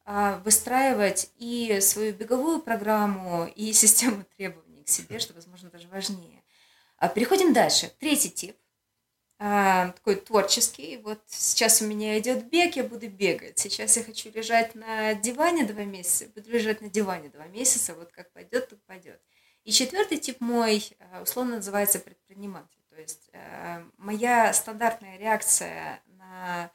[0.05, 6.43] а, выстраивать и свою беговую программу, и систему требований к себе, что, возможно, даже важнее.
[6.97, 7.93] А, переходим дальше.
[8.01, 8.57] Третий тип
[9.47, 10.97] а, такой творческий.
[11.05, 13.59] Вот сейчас у меня идет бег, я буду бегать.
[13.59, 17.95] Сейчас я хочу лежать на диване два месяца, буду лежать на диване два месяца.
[17.95, 19.21] Вот как пойдет, так пойдет.
[19.65, 22.81] И четвертый тип мой а, условно называется предприниматель.
[22.89, 26.71] То есть а, моя стандартная реакция на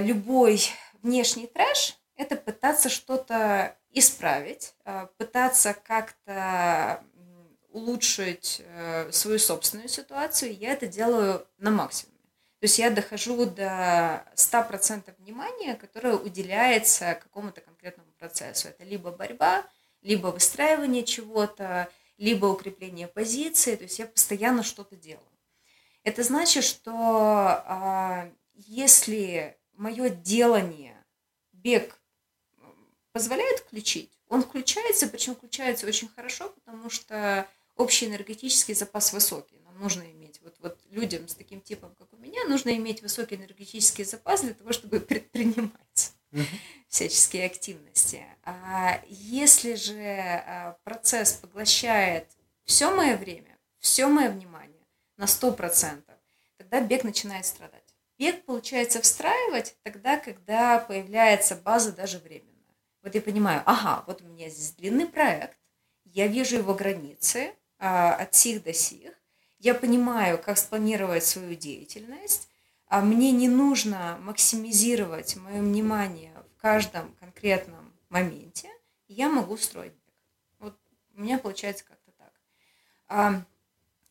[0.00, 0.60] любой
[1.02, 4.74] внешний трэш– это пытаться что-то исправить,
[5.16, 7.02] пытаться как-то
[7.70, 12.18] улучшить э, свою собственную ситуацию, я это делаю на максимуме.
[12.60, 18.68] То есть я дохожу до 100% внимания, которое уделяется какому-то конкретному процессу.
[18.68, 19.64] Это либо борьба,
[20.02, 23.76] либо выстраивание чего-то, либо укрепление позиции.
[23.76, 25.22] То есть я постоянно что-то делаю.
[26.02, 30.96] Это значит, что а, если мое делание,
[31.52, 32.00] бег
[33.12, 37.48] позволяет включить, он включается, причем включается очень хорошо, потому что
[37.78, 39.58] общий энергетический запас высокий.
[39.60, 43.36] Нам нужно иметь, вот, вот людям с таким типом, как у меня, нужно иметь высокий
[43.36, 46.12] энергетический запас для того, чтобы предпринимать
[46.88, 48.26] всяческие активности.
[48.42, 52.28] А если же а, процесс поглощает
[52.64, 56.02] все мое время, все мое внимание на 100%,
[56.58, 57.94] тогда бег начинает страдать.
[58.18, 62.48] Бег получается встраивать тогда, когда появляется база даже временная.
[63.02, 65.56] Вот я понимаю, ага, вот у меня здесь длинный проект,
[66.04, 69.12] я вижу его границы, от сих до сих.
[69.58, 72.48] Я понимаю, как спланировать свою деятельность.
[72.88, 78.70] А мне не нужно максимизировать мое внимание в каждом конкретном моменте.
[79.08, 79.92] Я могу строить.
[80.58, 80.74] Вот
[81.14, 82.32] у меня получается как-то так.
[83.08, 83.42] А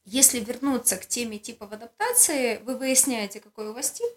[0.06, 4.14] если вернуться к теме типов адаптации, вы выясняете, какой у вас тип.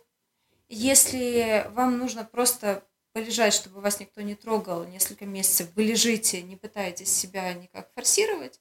[0.68, 6.56] Если вам нужно просто полежать, чтобы вас никто не трогал несколько месяцев, вы лежите, не
[6.56, 8.60] пытаетесь себя никак форсировать,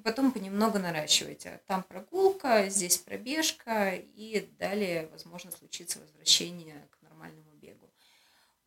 [0.00, 1.60] потом понемногу наращивайте.
[1.66, 7.90] Там прогулка, здесь пробежка, и далее, возможно, случится возвращение к нормальному бегу.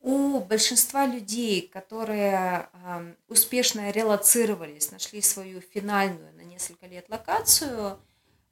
[0.01, 7.99] У большинства людей, которые э, успешно релацировались, нашли свою финальную на несколько лет локацию,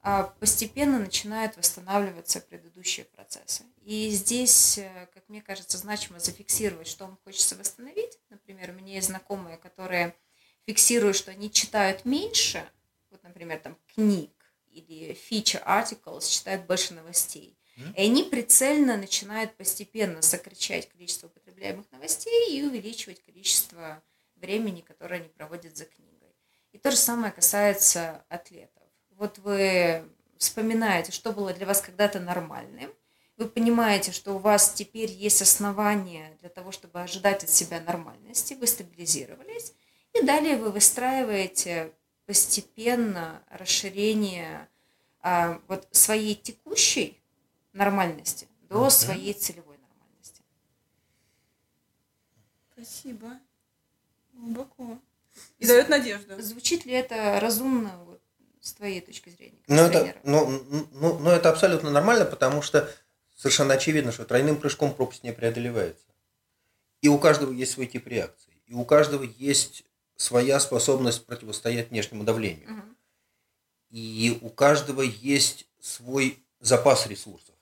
[0.03, 3.63] э, постепенно начинают восстанавливаться предыдущие процессы.
[3.84, 8.19] И здесь, э, как мне кажется, значимо зафиксировать, что вам хочется восстановить.
[8.30, 10.15] Например, у меня есть знакомые, которые
[10.66, 12.68] фиксирую, что они читают меньше,
[13.10, 14.32] вот, например, там книг
[14.68, 17.57] или feature articles, читают больше новостей.
[17.95, 24.03] И они прицельно начинают постепенно сокращать количество употребляемых новостей и увеличивать количество
[24.36, 26.36] времени, которое они проводят за книгой.
[26.74, 28.84] И то же самое касается атлетов.
[29.12, 30.03] Вот вы
[30.38, 32.93] вспоминаете, что было для вас когда-то нормальным,
[33.38, 38.53] вы понимаете, что у вас теперь есть основания для того, чтобы ожидать от себя нормальности,
[38.53, 39.74] вы стабилизировались,
[40.14, 41.91] и далее вы выстраиваете
[42.26, 44.68] постепенно расширение
[45.22, 47.20] а, вот своей текущей
[47.74, 48.89] нормальности до uh-huh.
[48.89, 50.43] своей целевой нормальности.
[52.74, 53.39] Спасибо.
[54.34, 54.99] Глубоко.
[55.57, 56.39] И дает надежду.
[56.41, 57.91] Звучит ли это разумно?
[58.05, 58.22] Вот,
[58.62, 59.60] с твоей точки зрения?
[59.68, 62.89] Ну это, ну, ну, ну, это абсолютно нормально, потому что
[63.36, 66.05] совершенно очевидно, что тройным прыжком пропасть не преодолевается.
[67.01, 68.53] И у каждого есть свой тип реакции.
[68.68, 69.84] И у каждого есть
[70.20, 72.70] своя способность противостоять внешнему давлению.
[72.70, 72.82] Угу.
[73.91, 77.55] И у каждого есть свой запас ресурсов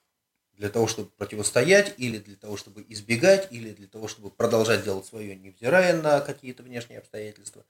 [0.54, 5.06] для того, чтобы противостоять, или для того, чтобы избегать, или для того, чтобы продолжать делать
[5.06, 7.64] свое, невзирая на какие-то внешние обстоятельства.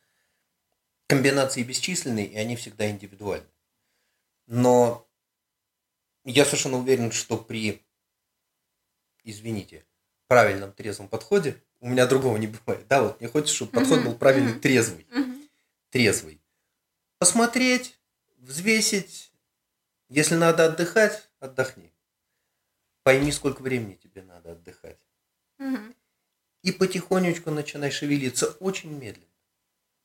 [1.07, 3.47] Комбинации бесчисленные, и они всегда индивидуальны.
[4.45, 5.05] Но
[6.23, 7.85] я совершенно уверен, что при,
[9.25, 9.85] извините,
[10.27, 12.87] правильном трезвом подходе, у меня другого не бывает.
[12.87, 15.07] Да, вот мне хочется, чтобы подход был правильный, трезвый.
[15.89, 16.41] Трезвый.
[17.19, 17.99] Посмотреть,
[18.37, 19.31] взвесить.
[20.09, 21.93] Если надо отдыхать, отдохни.
[23.03, 24.99] Пойми, сколько времени тебе надо отдыхать.
[26.63, 29.25] И потихонечку начинай шевелиться очень медленно.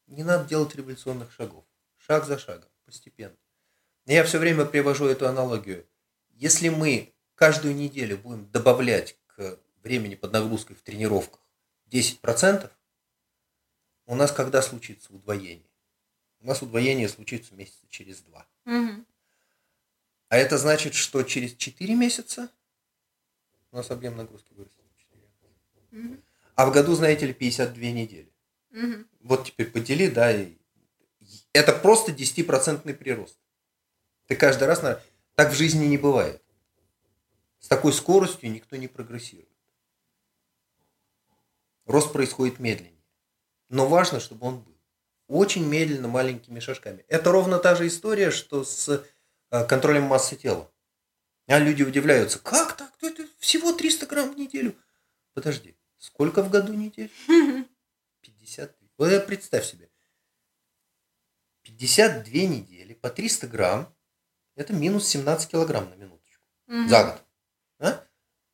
[0.07, 1.65] Не надо делать революционных шагов.
[1.97, 3.37] Шаг за шагом, постепенно.
[4.07, 5.87] Я все время привожу эту аналогию.
[6.31, 11.42] Если мы каждую неделю будем добавлять к времени под нагрузкой в тренировках
[11.93, 12.71] 10%,
[14.07, 15.69] у нас когда случится удвоение?
[16.41, 18.47] У нас удвоение случится месяца через два.
[18.65, 19.05] Угу.
[20.29, 22.51] А это значит, что через 4 месяца
[23.71, 24.83] у нас объем нагрузки вырастет.
[25.93, 26.17] Угу.
[26.55, 28.33] А в году, знаете ли, 52 недели.
[28.71, 29.05] Угу.
[29.21, 30.57] Вот теперь подели, да, и
[31.53, 33.39] это просто 10% прирост.
[34.27, 35.01] Ты каждый раз, на...
[35.35, 36.43] так в жизни не бывает.
[37.59, 39.52] С такой скоростью никто не прогрессирует.
[41.87, 43.05] Рост происходит медленнее.
[43.69, 44.79] Но важно, чтобы он был.
[45.29, 47.05] Очень медленно, маленькими шажками.
[47.09, 49.05] Это ровно та же история, что с
[49.51, 50.71] э, контролем массы тела.
[51.47, 52.93] А люди удивляются, как так?
[53.01, 54.77] Это всего 300 грамм в неделю.
[55.35, 57.11] Подожди, сколько в году недель?
[58.21, 58.77] 50.
[58.99, 59.91] Вот представь себе.
[61.63, 63.95] 52 недели по 300 грамм–
[64.57, 66.45] это минус 17 килограмм на минуточку.
[66.69, 66.89] Угу.
[66.89, 67.23] За год.
[67.79, 68.07] А?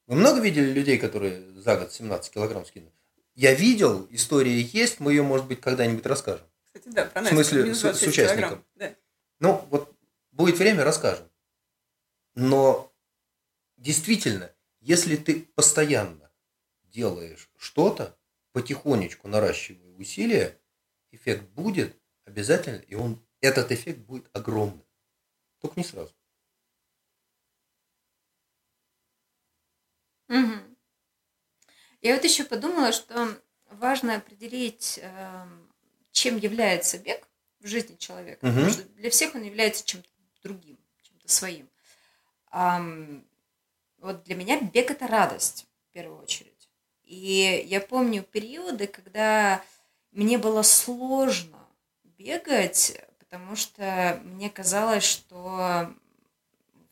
[0.07, 2.93] Вы много видели людей, которые за год 17 килограмм скинули?
[3.39, 6.45] Я видел, история есть, мы ее, может быть, когда-нибудь расскажем.
[6.73, 8.67] Кстати, да, про В смысле, с, с участником.
[8.75, 8.97] Да.
[9.39, 9.97] Ну, вот
[10.33, 11.31] будет время, расскажем.
[12.35, 12.93] Но
[13.77, 16.33] действительно, если ты постоянно
[16.83, 18.19] делаешь что-то,
[18.51, 20.61] потихонечку наращивая усилия,
[21.13, 24.85] эффект будет обязательно, и он, этот эффект будет огромным.
[25.61, 26.13] Только не сразу.
[30.29, 30.68] Угу.
[32.01, 33.37] Я вот еще подумала, что
[33.71, 35.73] важно определить, эм,
[36.13, 37.29] чем является бег
[37.61, 38.47] в жизни человека.
[38.47, 38.55] Мгм.
[38.55, 40.09] Потому что для всех он является чем-то
[40.43, 41.69] другим, чем-то своим.
[42.51, 43.25] Ам,
[43.99, 46.69] вот для меня бег это радость в первую очередь.
[47.03, 49.63] И я помню периоды, когда
[50.13, 51.59] мне было сложно
[52.05, 55.95] бегать, потому что мне казалось, что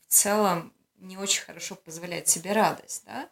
[0.01, 3.29] в целом не очень хорошо позволять себе радость, да.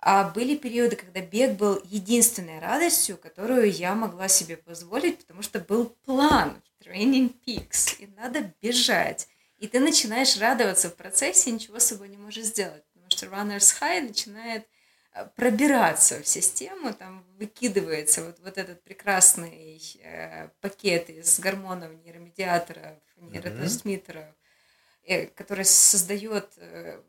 [0.00, 5.58] А были периоды, когда бег был единственной радостью, которую я могла себе позволить, потому что
[5.58, 9.26] был план Training Peaks, и надо бежать.
[9.58, 13.80] И ты начинаешь радоваться в процессе, ничего с собой не можешь сделать, потому что Runner's
[13.80, 14.68] High начинает
[15.14, 22.98] э, пробираться в систему, там выкидывается вот, вот этот прекрасный э, пакет из гормонов, нейромедиаторов,
[23.16, 24.26] нейротрансмиттеров,
[25.02, 27.02] э, который создает э,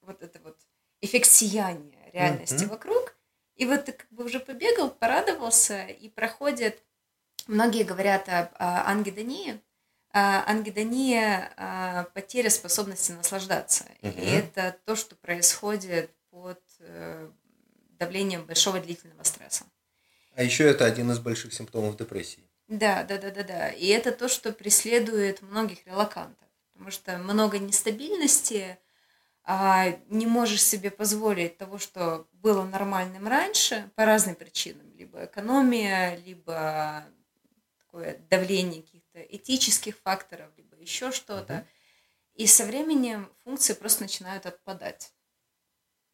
[0.00, 0.56] вот это вот
[1.02, 2.70] эффект сияния реальности Мгм.
[2.70, 3.16] вокруг.
[3.56, 6.82] И вот ты как бы уже побегал, порадовался, и проходит...
[7.48, 9.60] Многие говорят об а, ангидонии.
[10.12, 13.84] А, ангидония а,– потеря способности наслаждаться.
[14.02, 14.20] Мгм.
[14.20, 17.28] И это то, что происходит под э,
[17.98, 19.64] давлением большого длительного стресса.
[20.34, 22.42] А еще это один из больших симптомов депрессии.
[22.68, 23.68] Да, да, да, да, да.
[23.68, 26.48] И это то, что преследует многих релакантов.
[26.72, 28.78] Потому что много нестабильности,
[29.44, 34.92] а не можешь себе позволить того, что было нормальным раньше, по разным причинам.
[34.94, 37.04] Либо экономия, либо
[37.80, 41.66] такое давление каких-то этических факторов, либо еще что-то.
[42.34, 45.12] И со временем функции просто начинают отпадать.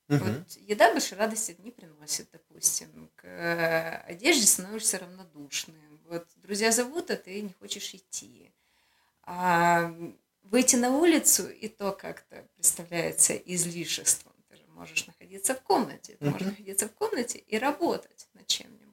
[0.08, 0.44] Мгм.
[0.44, 3.10] Вот еда больше радости не приносит, допустим.
[3.14, 6.00] К э, одежде становишься равнодушным.
[6.06, 8.52] Вот друзья зовут, а ты не хочешь идти.
[9.22, 9.92] А
[10.51, 14.32] выйти на улицу и то как-то представляется излишеством.
[14.49, 16.16] Ты же можешь находиться в комнате.
[16.16, 18.88] Ты можешь находиться в комнате и работать над чем-нибудь.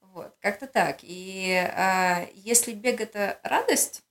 [0.00, 0.98] Вот, как-то так.
[1.02, 4.02] И а, если бег это радость,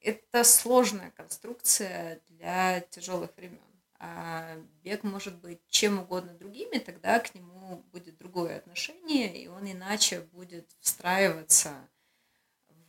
[0.00, 3.58] это сложная конструкция для тяжелых времен.
[4.00, 9.70] А бег может быть чем угодно другими, тогда к нему будет другое отношение, и он
[9.70, 11.74] иначе будет встраиваться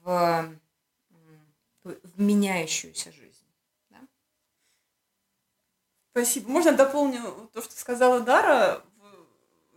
[0.02, 0.60] в
[1.84, 3.46] в меняющуюся жизнь.
[3.90, 3.98] Да?
[6.12, 6.50] Спасибо.
[6.50, 8.84] Можно дополню то, что сказала Дара?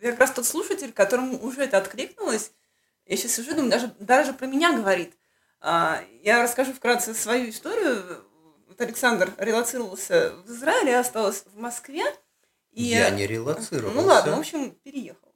[0.01, 2.53] Я как раз тот слушатель, которому уже это откликнулось.
[3.07, 5.15] Я сейчас сижу, думаю, даже, даже про меня говорит.
[5.61, 8.25] А, я расскажу вкратце свою историю.
[8.67, 12.05] Вот Александр релацировался в Израиле, я осталась в Москве.
[12.73, 12.83] И...
[12.85, 14.01] Я не релацировался.
[14.01, 15.33] Ну ладно, в общем, переехал.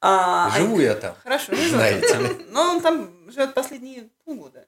[0.00, 0.82] А, Живу а...
[0.82, 1.14] я там.
[1.22, 2.44] Хорошо, не знаете.
[2.48, 4.66] Но он там живет последние полгода.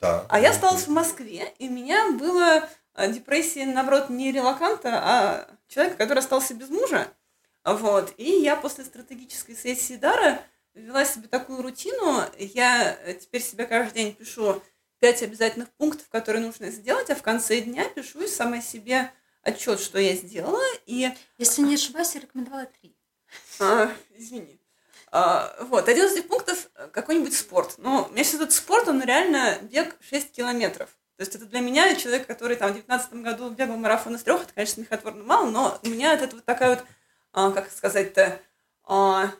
[0.00, 0.26] Да.
[0.28, 2.68] А я осталась в Москве, и у меня была
[3.08, 7.08] депрессия, наоборот, не релаканта, а человека, который остался без мужа.
[7.64, 8.14] Вот.
[8.16, 10.40] И я после стратегической сессии Дара
[10.74, 12.22] ввела себе такую рутину.
[12.38, 14.62] Я э, теперь себе каждый день пишу
[15.00, 19.10] пять обязательных пунктов, которые нужно сделать, а в конце дня пишу сама себе
[19.42, 20.62] отчет, что я сделала.
[20.86, 21.10] И...
[21.38, 22.96] Если не ошибаюсь, я рекомендовала три.
[23.60, 24.60] А, извини.
[25.12, 27.74] А, вот, один из этих пунктов какой-нибудь спорт.
[27.78, 30.90] Но у меня сейчас этот спорт, он реально бег 6 километров.
[31.16, 34.42] То есть это для меня человек, который там в 19 году бегал марафон из трех,
[34.42, 36.84] это, конечно, смехотворно мало, но у меня это вот такая вот,
[37.32, 38.38] а, как сказать-то,
[38.84, 39.32] а,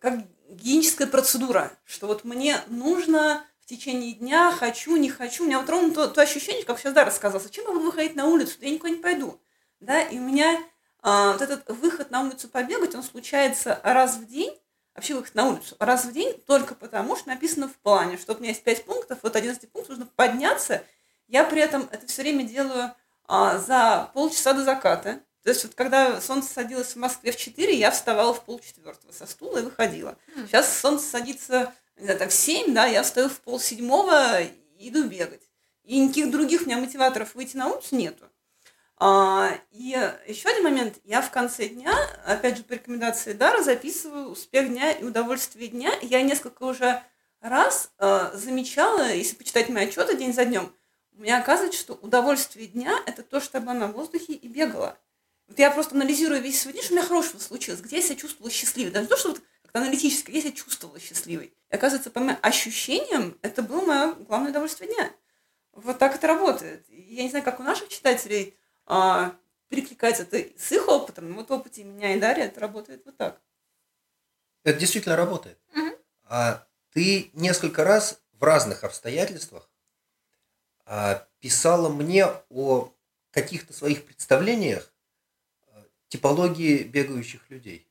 [0.00, 5.44] как гигиеническая процедура, что вот мне нужно в течение дня, хочу, не хочу.
[5.44, 8.16] У меня вот ровно то, то ощущение, как сейчас Дара сказала, зачем я буду выходить
[8.16, 9.40] на улицу, я никуда не пойду.
[9.80, 10.58] Да, и у меня
[11.02, 14.58] а, вот этот выход на улицу побегать, он случается раз в день,
[14.94, 18.38] вообще выход на улицу, раз в день только потому, что написано в плане, что у
[18.38, 20.82] меня есть пять пунктов, вот один из этих пунктов нужно подняться.
[21.26, 22.92] Я при этом это все время делаю
[23.26, 25.20] а, за полчаса до заката.
[25.42, 29.26] То есть вот когда солнце садилось в Москве в 4, я вставала в полчетвертого со
[29.26, 30.16] стула и выходила.
[30.46, 34.50] Сейчас солнце садится не знаю, там, в 7, да, я встаю в пол седьмого и
[34.78, 35.42] иду бегать.
[35.84, 38.28] И никаких других у меня мотиваторов выйти на улицу нету.
[38.96, 40.98] А, и еще один момент.
[41.04, 45.92] Я в конце дня, опять же, по рекомендации Дара, записываю успех дня и удовольствие дня.
[46.02, 47.02] Я несколько уже
[47.40, 50.72] раз а, замечала, если почитать мои отчеты день за днем,
[51.16, 54.98] у меня оказывается, что удовольствие дня– это то, что я была на воздухе и бегала.
[55.46, 58.16] Вот я просто анализирую весь свой день, что у меня хорошего случилось, где я себя
[58.16, 58.90] чувствовала счастливой.
[58.90, 61.54] Даже то, что вот как аналитически, где я себя чувствовала счастливой.
[61.70, 65.12] И оказывается, по моим ощущениям, это было мое главное удовольствие дня.
[65.72, 66.84] Вот так это работает.
[66.88, 68.56] Я не знаю, как у наших читателей
[68.86, 69.36] а,
[69.68, 73.16] перекликается это с их опытом, но вот в опыте меня и Дарья это работает вот
[73.16, 73.40] так.
[74.62, 75.58] Это действительно работает.
[75.74, 75.98] Угу.
[76.24, 79.70] А ты несколько раз в разных обстоятельствах
[80.86, 82.92] а, писала мне о
[83.30, 84.94] каких-то своих представлениях
[86.08, 87.88] типологии бегающих людей?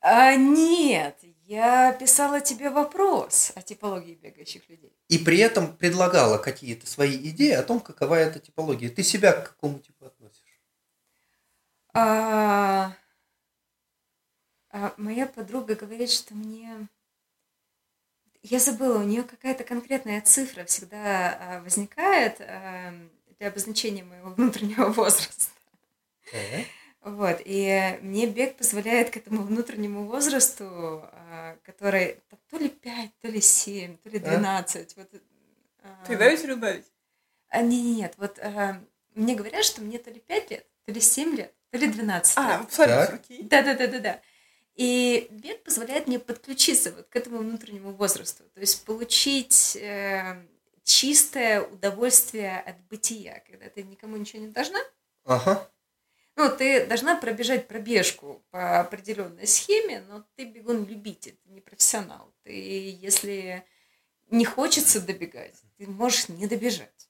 [0.00, 4.92] А, нет, я писала тебе вопрос о типологии бегающих людей.
[5.08, 8.90] И при этом предлагала какие-то свои идеи о том, какова эта типология.
[8.90, 10.60] Ты себя к какому типу относишь?
[11.94, 12.96] А,
[14.70, 16.88] а, моя подруга говорит, что мне...
[18.42, 22.92] Я забыла, у нее какая-то конкретная цифра всегда а, возникает а,
[23.38, 25.46] для обозначения моего внутреннего возраста.
[26.32, 26.64] Okay.
[27.02, 33.10] Вот, и мне бег позволяет к этому внутреннему возрасту, а, который там, то ли 5,
[33.20, 34.96] то ли 7, то ли 12.
[34.96, 35.00] А?
[35.00, 35.22] Вот,
[36.06, 36.86] Прибавить или убавить?
[37.48, 38.80] А, нет, нет, нет, вот а,
[39.14, 42.38] мне говорят, что мне то ли 5 лет, то ли 7 лет, то ли 12
[42.38, 42.60] а, лет.
[42.62, 43.42] абсолютно, окей.
[43.42, 44.20] Да-да-да-да-да.
[44.76, 50.42] И бег позволяет мне подключиться вот к этому внутреннему возрасту, то есть получить э,
[50.84, 54.80] чистое удовольствие от бытия, когда ты никому ничего не должна.
[55.24, 55.68] Ага
[56.36, 62.32] ну, ты должна пробежать пробежку по определенной схеме, но ты бегун-любитель, ты не профессионал.
[62.44, 63.64] Ты, если
[64.30, 67.08] не хочется добегать, ты можешь не добежать.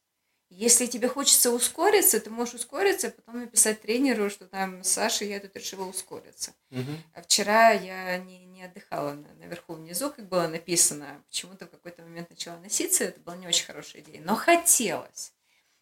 [0.49, 5.41] Если тебе хочется ускориться, ты можешь ускориться, а потом написать тренеру, что там, Саша, я
[5.41, 6.53] тут решила ускориться.
[6.71, 6.93] Угу.
[7.15, 11.21] А вчера я не, не отдыхала на, наверху внизу, как было написано.
[11.27, 14.23] Почему-то в какой-то момент начала носиться, это была не очень хорошая идея.
[14.23, 15.33] Но хотелось.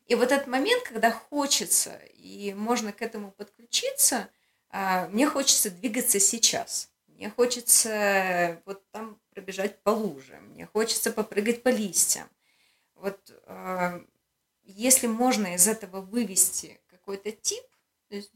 [0.06, 4.28] И вот этот момент, когда хочется и можно к этому подключиться,
[4.68, 6.90] а, мне хочется двигаться сейчас.
[7.06, 12.28] Мне хочется вот там пробежать по луже, мне хочется попрыгать по листьям.
[12.94, 14.04] Вот а,
[14.64, 17.64] если можно из этого вывести какой-то тип,
[18.08, 18.32] то есть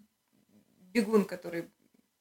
[0.92, 1.70] бегун, который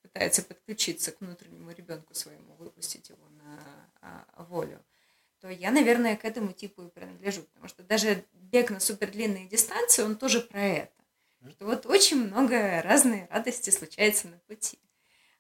[0.02, 3.60] пытается подключиться к внутреннему ребенку своему, выпустить его на
[4.02, 4.84] а, волю,
[5.40, 7.44] то я, наверное, к этому типу и принадлежу.
[7.44, 10.92] Потому что даже бег на супер длинные дистанции, он тоже про это.
[11.50, 14.80] Что вот очень много разной радости случается на пути.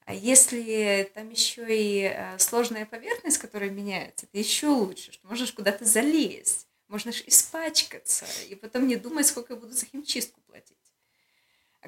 [0.06, 5.52] А если там еще и э, сложная поверхность, которая меняется, это еще лучше, что можешь
[5.52, 10.78] куда-то залезть, можешь испачкаться, и потом не думать, сколько я буду за химчистку платить.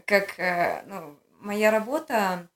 [0.06, 2.50] Как э, ну, моя работа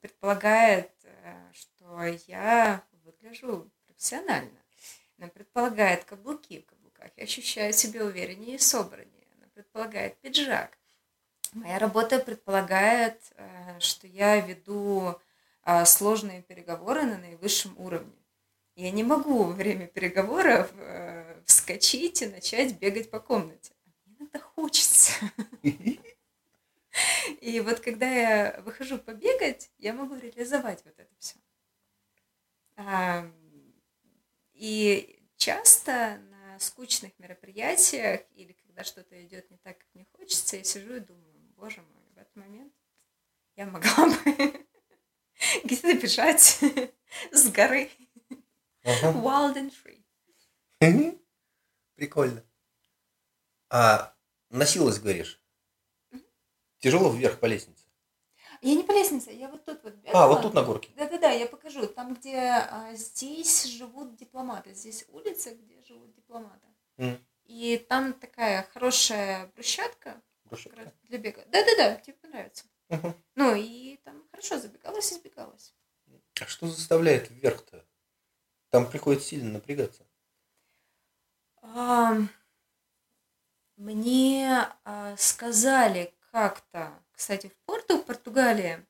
[0.00, 4.61] предполагает, э, что я выгляжу профессионально.
[5.22, 9.28] Она предполагает каблуки, каблуках, я ощущаю себя увереннее и собраннее.
[9.36, 10.76] Она предполагает пиджак.
[11.52, 15.14] Моя работа предполагает, э, что я веду
[15.64, 18.16] э, сложные переговоры на наивысшем уровне.
[18.74, 23.74] Я не могу во время переговоров э, вскочить и начать бегать по комнате.
[24.04, 25.12] Мне иногда хочется.
[27.40, 31.36] И вот когда я выхожу побегать, я могу реализовать вот это все.
[34.62, 40.62] И часто на скучных мероприятиях или когда что-то идет не так, как мне хочется, я
[40.62, 42.72] сижу и думаю, боже мой, в этот момент
[43.56, 44.14] я могла бы
[45.64, 46.60] где-то бежать
[47.32, 47.90] с горы.
[48.84, 50.04] Wild and free.
[51.96, 52.44] Прикольно.
[53.68, 54.16] А
[54.48, 55.42] носилась, говоришь?
[56.78, 57.81] Тяжело вверх по лестнице?
[58.62, 59.94] Я не по лестнице, я вот тут вот.
[60.12, 60.90] А, вот тут на горке.
[60.96, 61.86] Да-да-да, я покажу.
[61.86, 64.72] Там, где а, здесь живут дипломаты.
[64.72, 66.68] Здесь улица, где живут дипломаты.
[66.96, 67.18] Mm.
[67.46, 70.92] И там такая хорошая брусчатка, Брусчатка.
[71.02, 71.44] для бега.
[71.48, 72.64] Да-да-да, тебе понравится.
[72.88, 73.14] Угу.
[73.34, 75.74] Ну, и там хорошо забегалась и сбегалась.
[76.40, 77.84] А что заставляет вверх-то?
[78.70, 80.06] Там приходится сильно напрягаться.
[81.62, 82.16] А,
[83.76, 86.92] мне а, сказали как-то,
[87.22, 88.84] кстати, в Порту, в Португалии,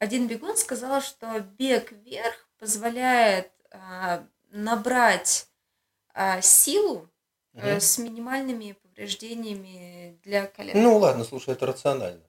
[0.00, 5.46] один бегун сказал, что бег вверх позволяет а, набрать
[6.12, 7.08] а, силу
[7.52, 7.80] Мгм.
[7.80, 10.82] с минимальными повреждениями для колен.
[10.82, 12.22] Ну ладно, слушай, это рационально.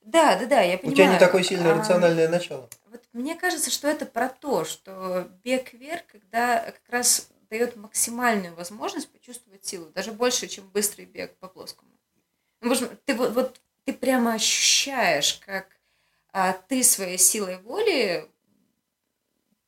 [0.00, 0.96] Да, да, да, я У понимаю.
[0.96, 2.66] тебя не такое сильное А, рациональное начало.
[2.90, 8.54] Вот мне кажется, что это про то, что бег вверх, когда как раз дает максимальную
[8.54, 11.90] возможность почувствовать силу, даже больше, чем быстрый бег по плоскому.
[12.62, 15.68] Ну, потому что ты вот, вот ты прямо ощущаешь, как
[16.32, 18.30] а, ты своей силой воли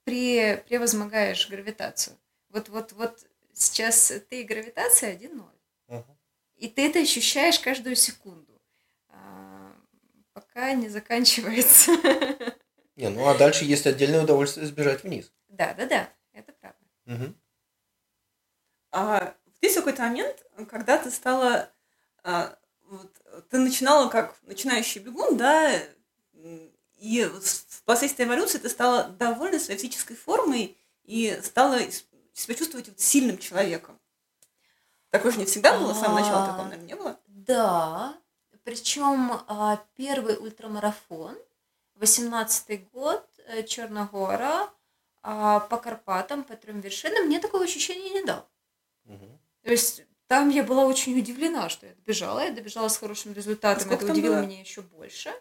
[0.04, 2.16] пре- превозмогаешь гравитацию.
[2.50, 5.44] Вот, вот, вот сейчас ты и гравитация 1-0.
[5.88, 6.18] Мгм.
[6.56, 8.60] И ты это ощущаешь каждую секунду,
[9.08, 9.72] а,
[10.32, 11.92] пока не заканчивается.
[12.96, 15.32] Не, ну а дальше есть отдельное удовольствие сбежать вниз.
[15.48, 16.78] Да, да, да, это правда.
[17.04, 17.40] Мгм.
[18.90, 21.70] А здесь какой-то момент, когда ты стала,
[22.24, 22.58] а,
[22.88, 23.12] вот,
[23.50, 25.80] ты начинала как начинающий бегун, да,
[26.98, 31.78] и впоследствии эволюции ты стала довольна своей физической формой и стала
[32.34, 33.98] себя чувствовать вот сильным человеком.
[35.10, 37.18] Такое же не всегда было, с самого начала такого, наверное, не было.
[37.26, 38.18] Да,
[38.64, 41.36] причем а, первый ультрамарафон,
[41.96, 44.68] 18-й год, э, Черногора,
[45.22, 48.46] а, по Карпатам, по трем вершинам, мне такого ощущения не дал.
[49.04, 49.38] Мгм.
[49.62, 53.84] То есть там я была очень удивлена, что я добежала, я добежала с хорошим результатом,
[53.84, 54.42] сколько это удивило было?
[54.42, 55.32] меня еще больше.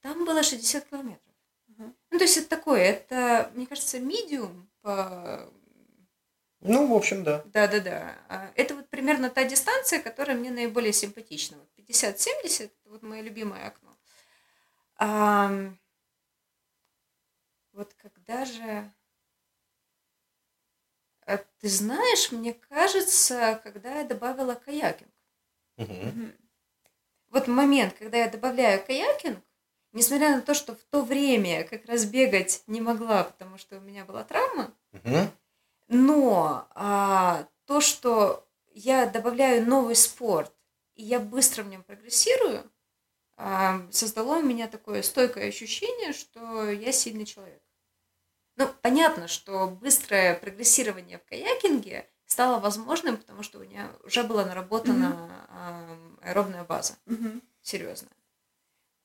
[0.00, 1.34] Там было 60 километров.
[1.66, 1.94] Мгм.
[2.10, 5.50] Ну, то есть это такое, это, мне кажется, медиум по
[6.60, 7.42] Ну, в общем, да.
[7.46, 8.16] Да-да-да.
[8.28, 11.56] А, Это вот примерно та дистанция, которая мне наиболее симпатична.
[11.58, 13.96] Вот 50-70– это вот мое любимое окно.
[14.96, 15.78] Ам,
[17.72, 18.92] Вот когда же...
[21.28, 25.10] А Ты знаешь, мне кажется, когда я добавила каякинг.
[25.76, 26.32] Мгм.
[27.28, 29.38] Вот момент, когда я добавляю каякинг,
[29.92, 33.76] несмотря на то, что в то время я как раз бегать не могла, потому что
[33.76, 35.30] у меня была травма, Мгм.
[35.88, 40.52] Но а, то, что я добавляю новый спорт,
[40.94, 42.70] и я быстро в нем прогрессирую,
[43.36, 47.62] а, создало у меня такое стойкое ощущение, что я сильный человек.
[48.58, 54.44] Ну, понятно, что быстрое прогрессирование в каякинге стало возможным, потому что у меня уже была
[54.44, 57.40] наработана а, аэробная база Мгм.
[57.62, 58.08] серьезно.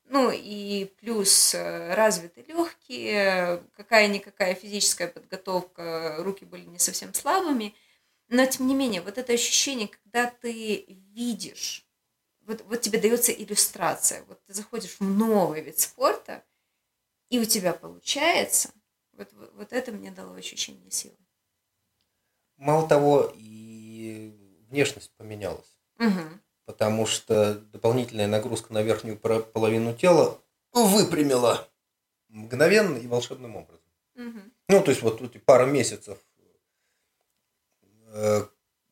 [0.05, 7.75] Ну и плюс э, развиты легкие, какая-никакая физическая подготовка, руки были не совсем слабыми.
[8.29, 11.85] Но тем не менее, вот это ощущение, когда ты видишь,
[12.41, 16.43] вот, вот тебе дается иллюстрация, вот ты заходишь в новый вид спорта,
[17.29, 18.71] и у тебя получается,
[19.13, 21.15] вот, вот, вот это мне дало ощущение силы.
[22.57, 24.33] Мало того, и
[24.69, 25.77] внешность поменялась.
[25.97, 26.41] Мгм.
[26.65, 30.39] Потому что дополнительная нагрузка на верхнюю половину тела
[30.71, 31.67] выпрямила
[32.29, 33.83] мгновенно и волшебным образом.
[34.15, 34.51] Мгм.
[34.69, 36.17] Ну, то есть вот эти пара месяцев
[38.07, 38.45] э,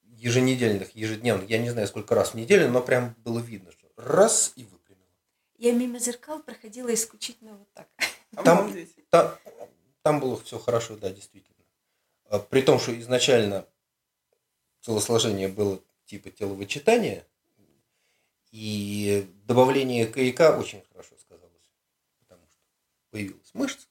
[0.03, 4.53] еженедельных, ежедневных, я не знаю, сколько раз в неделю, но прям было видно, что раз
[4.55, 5.07] и выпрямила.
[5.57, 7.87] Я мимо зеркал проходила исключительно вот так.
[8.35, 8.95] Обалдеть.
[9.09, 9.35] Там,
[10.03, 11.55] там было все хорошо, да, действительно.
[12.25, 13.65] А, При том, что изначально
[14.81, 17.25] телосложение было типа теловычитания,
[18.51, 21.51] и добавление каяка очень хорошо сказалось.
[22.19, 22.59] Потому что
[23.11, 23.87] появилась мышца,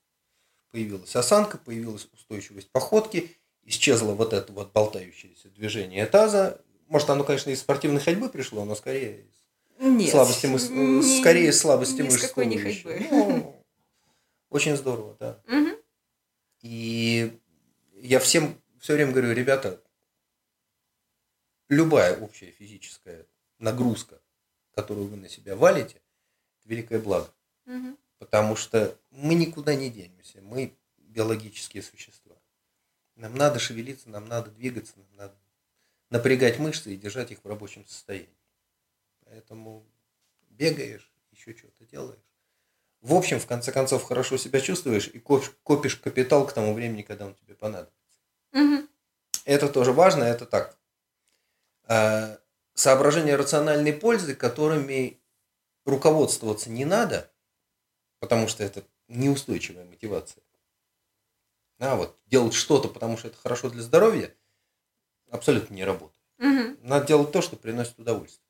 [0.70, 7.50] появилась осанка, появилась устойчивость походки, исчезло вот это вот болтающееся движение таза, может, оно, конечно,
[7.50, 9.42] из спортивной ходьбы пришло, но скорее из
[9.78, 10.10] Нет.
[10.10, 13.06] слабости мыс- ни- скорее слабости ни с мышц не ходьбы.
[13.10, 13.64] Ну,
[14.50, 15.40] очень здорово, да.
[15.46, 15.69] Мгм.
[16.60, 17.38] И
[17.96, 19.82] я всем все время говорю, ребята,
[21.68, 23.26] любая общая физическая
[23.58, 24.20] нагрузка,
[24.74, 25.96] которую вы на себя валите,
[26.58, 27.32] это великое благо.
[27.66, 27.98] Мгм.
[28.18, 30.40] Потому что мы никуда не денемся.
[30.42, 32.36] Мы биологические существа.
[33.16, 35.36] Нам надо шевелиться, нам надо двигаться, нам надо
[36.10, 38.28] напрягать мышцы и держать их в рабочем состоянии.
[39.24, 39.86] Поэтому
[40.48, 42.29] бегаешь, еще что-то делаешь.
[43.02, 47.02] В общем, в конце концов, хорошо себя чувствуешь и коп- копишь капитал к тому времени,
[47.02, 47.96] когда он тебе понадобится.
[48.52, 48.88] Мгм.
[49.44, 50.78] Это тоже важно, это так.
[51.88, 52.38] э,
[52.74, 55.20] Соображения рациональной пользы, которыми
[55.84, 57.30] руководствоваться не надо,
[58.20, 60.42] потому что это неустойчивая мотивация.
[61.80, 64.32] А вот делать что-то, потому что это хорошо для здоровья,
[65.30, 66.20] абсолютно не работает.
[66.38, 66.78] Мгм.
[66.82, 68.46] Надо делать то, что приносит удовольствие.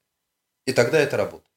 [0.67, 1.50] И тогда это работает.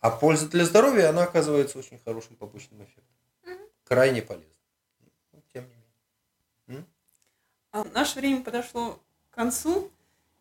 [0.00, 3.04] А польза для здоровья, она оказывается очень хорошим побочным эффектом.
[3.44, 3.68] Мгм.
[3.84, 4.50] Крайне полезно.
[5.32, 5.86] Ну, Тем не менее.
[7.76, 8.98] А наше время подошло
[9.30, 9.90] к концу.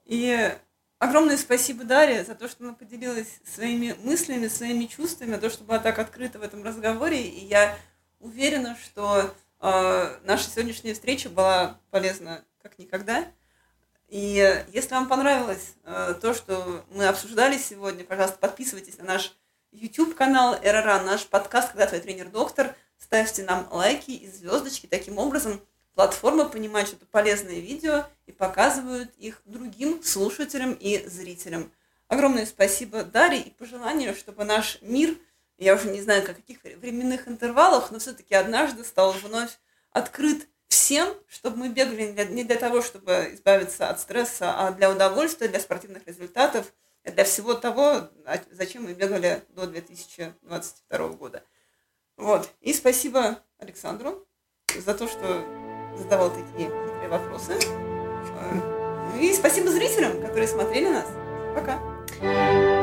[0.05, 0.55] И
[0.99, 5.65] огромное спасибо Дарье за то, что она поделилась своими мыслями, своими чувствами, за то, что
[5.65, 7.27] была так открыта в этом разговоре.
[7.27, 7.77] И я
[8.21, 13.27] уверена, что э, наша сегодняшняя встреча была полезна как никогда.
[14.07, 19.35] И если вам понравилось э, то, что мы обсуждали сегодня, пожалуйста, подписывайтесь на наш
[19.75, 22.75] YouTube-канал РРА, наш подкаст «Когда твой тренер-доктор».
[22.97, 24.87] Ставьте нам лайки и звездочки.
[24.87, 25.61] Таким образом,
[25.95, 31.71] платформа понимает, что это полезные видео и показывают их другим слушателям и зрителям.
[32.07, 35.17] Огромное спасибо Дарье и пожелание, чтобы наш мир,
[35.57, 39.57] я уже не знаю, о каких временных интервалах, но все-таки однажды стал вновь
[39.91, 45.49] открыт всем, чтобы мы бегали не для того, чтобы избавиться от стресса, а для удовольствия,
[45.49, 46.71] для спортивных результатов,
[47.05, 51.43] для всего того, а- зачем мы бегали до 2022 года.
[52.17, 52.49] Вот.
[52.61, 54.25] И спасибо Александру
[54.75, 55.45] за то, что
[55.97, 57.53] задавал такие хитрые вопросы.
[57.53, 61.07] Э, И спасибо зрителям, которые смотрели нас.
[61.55, 62.74] Пока.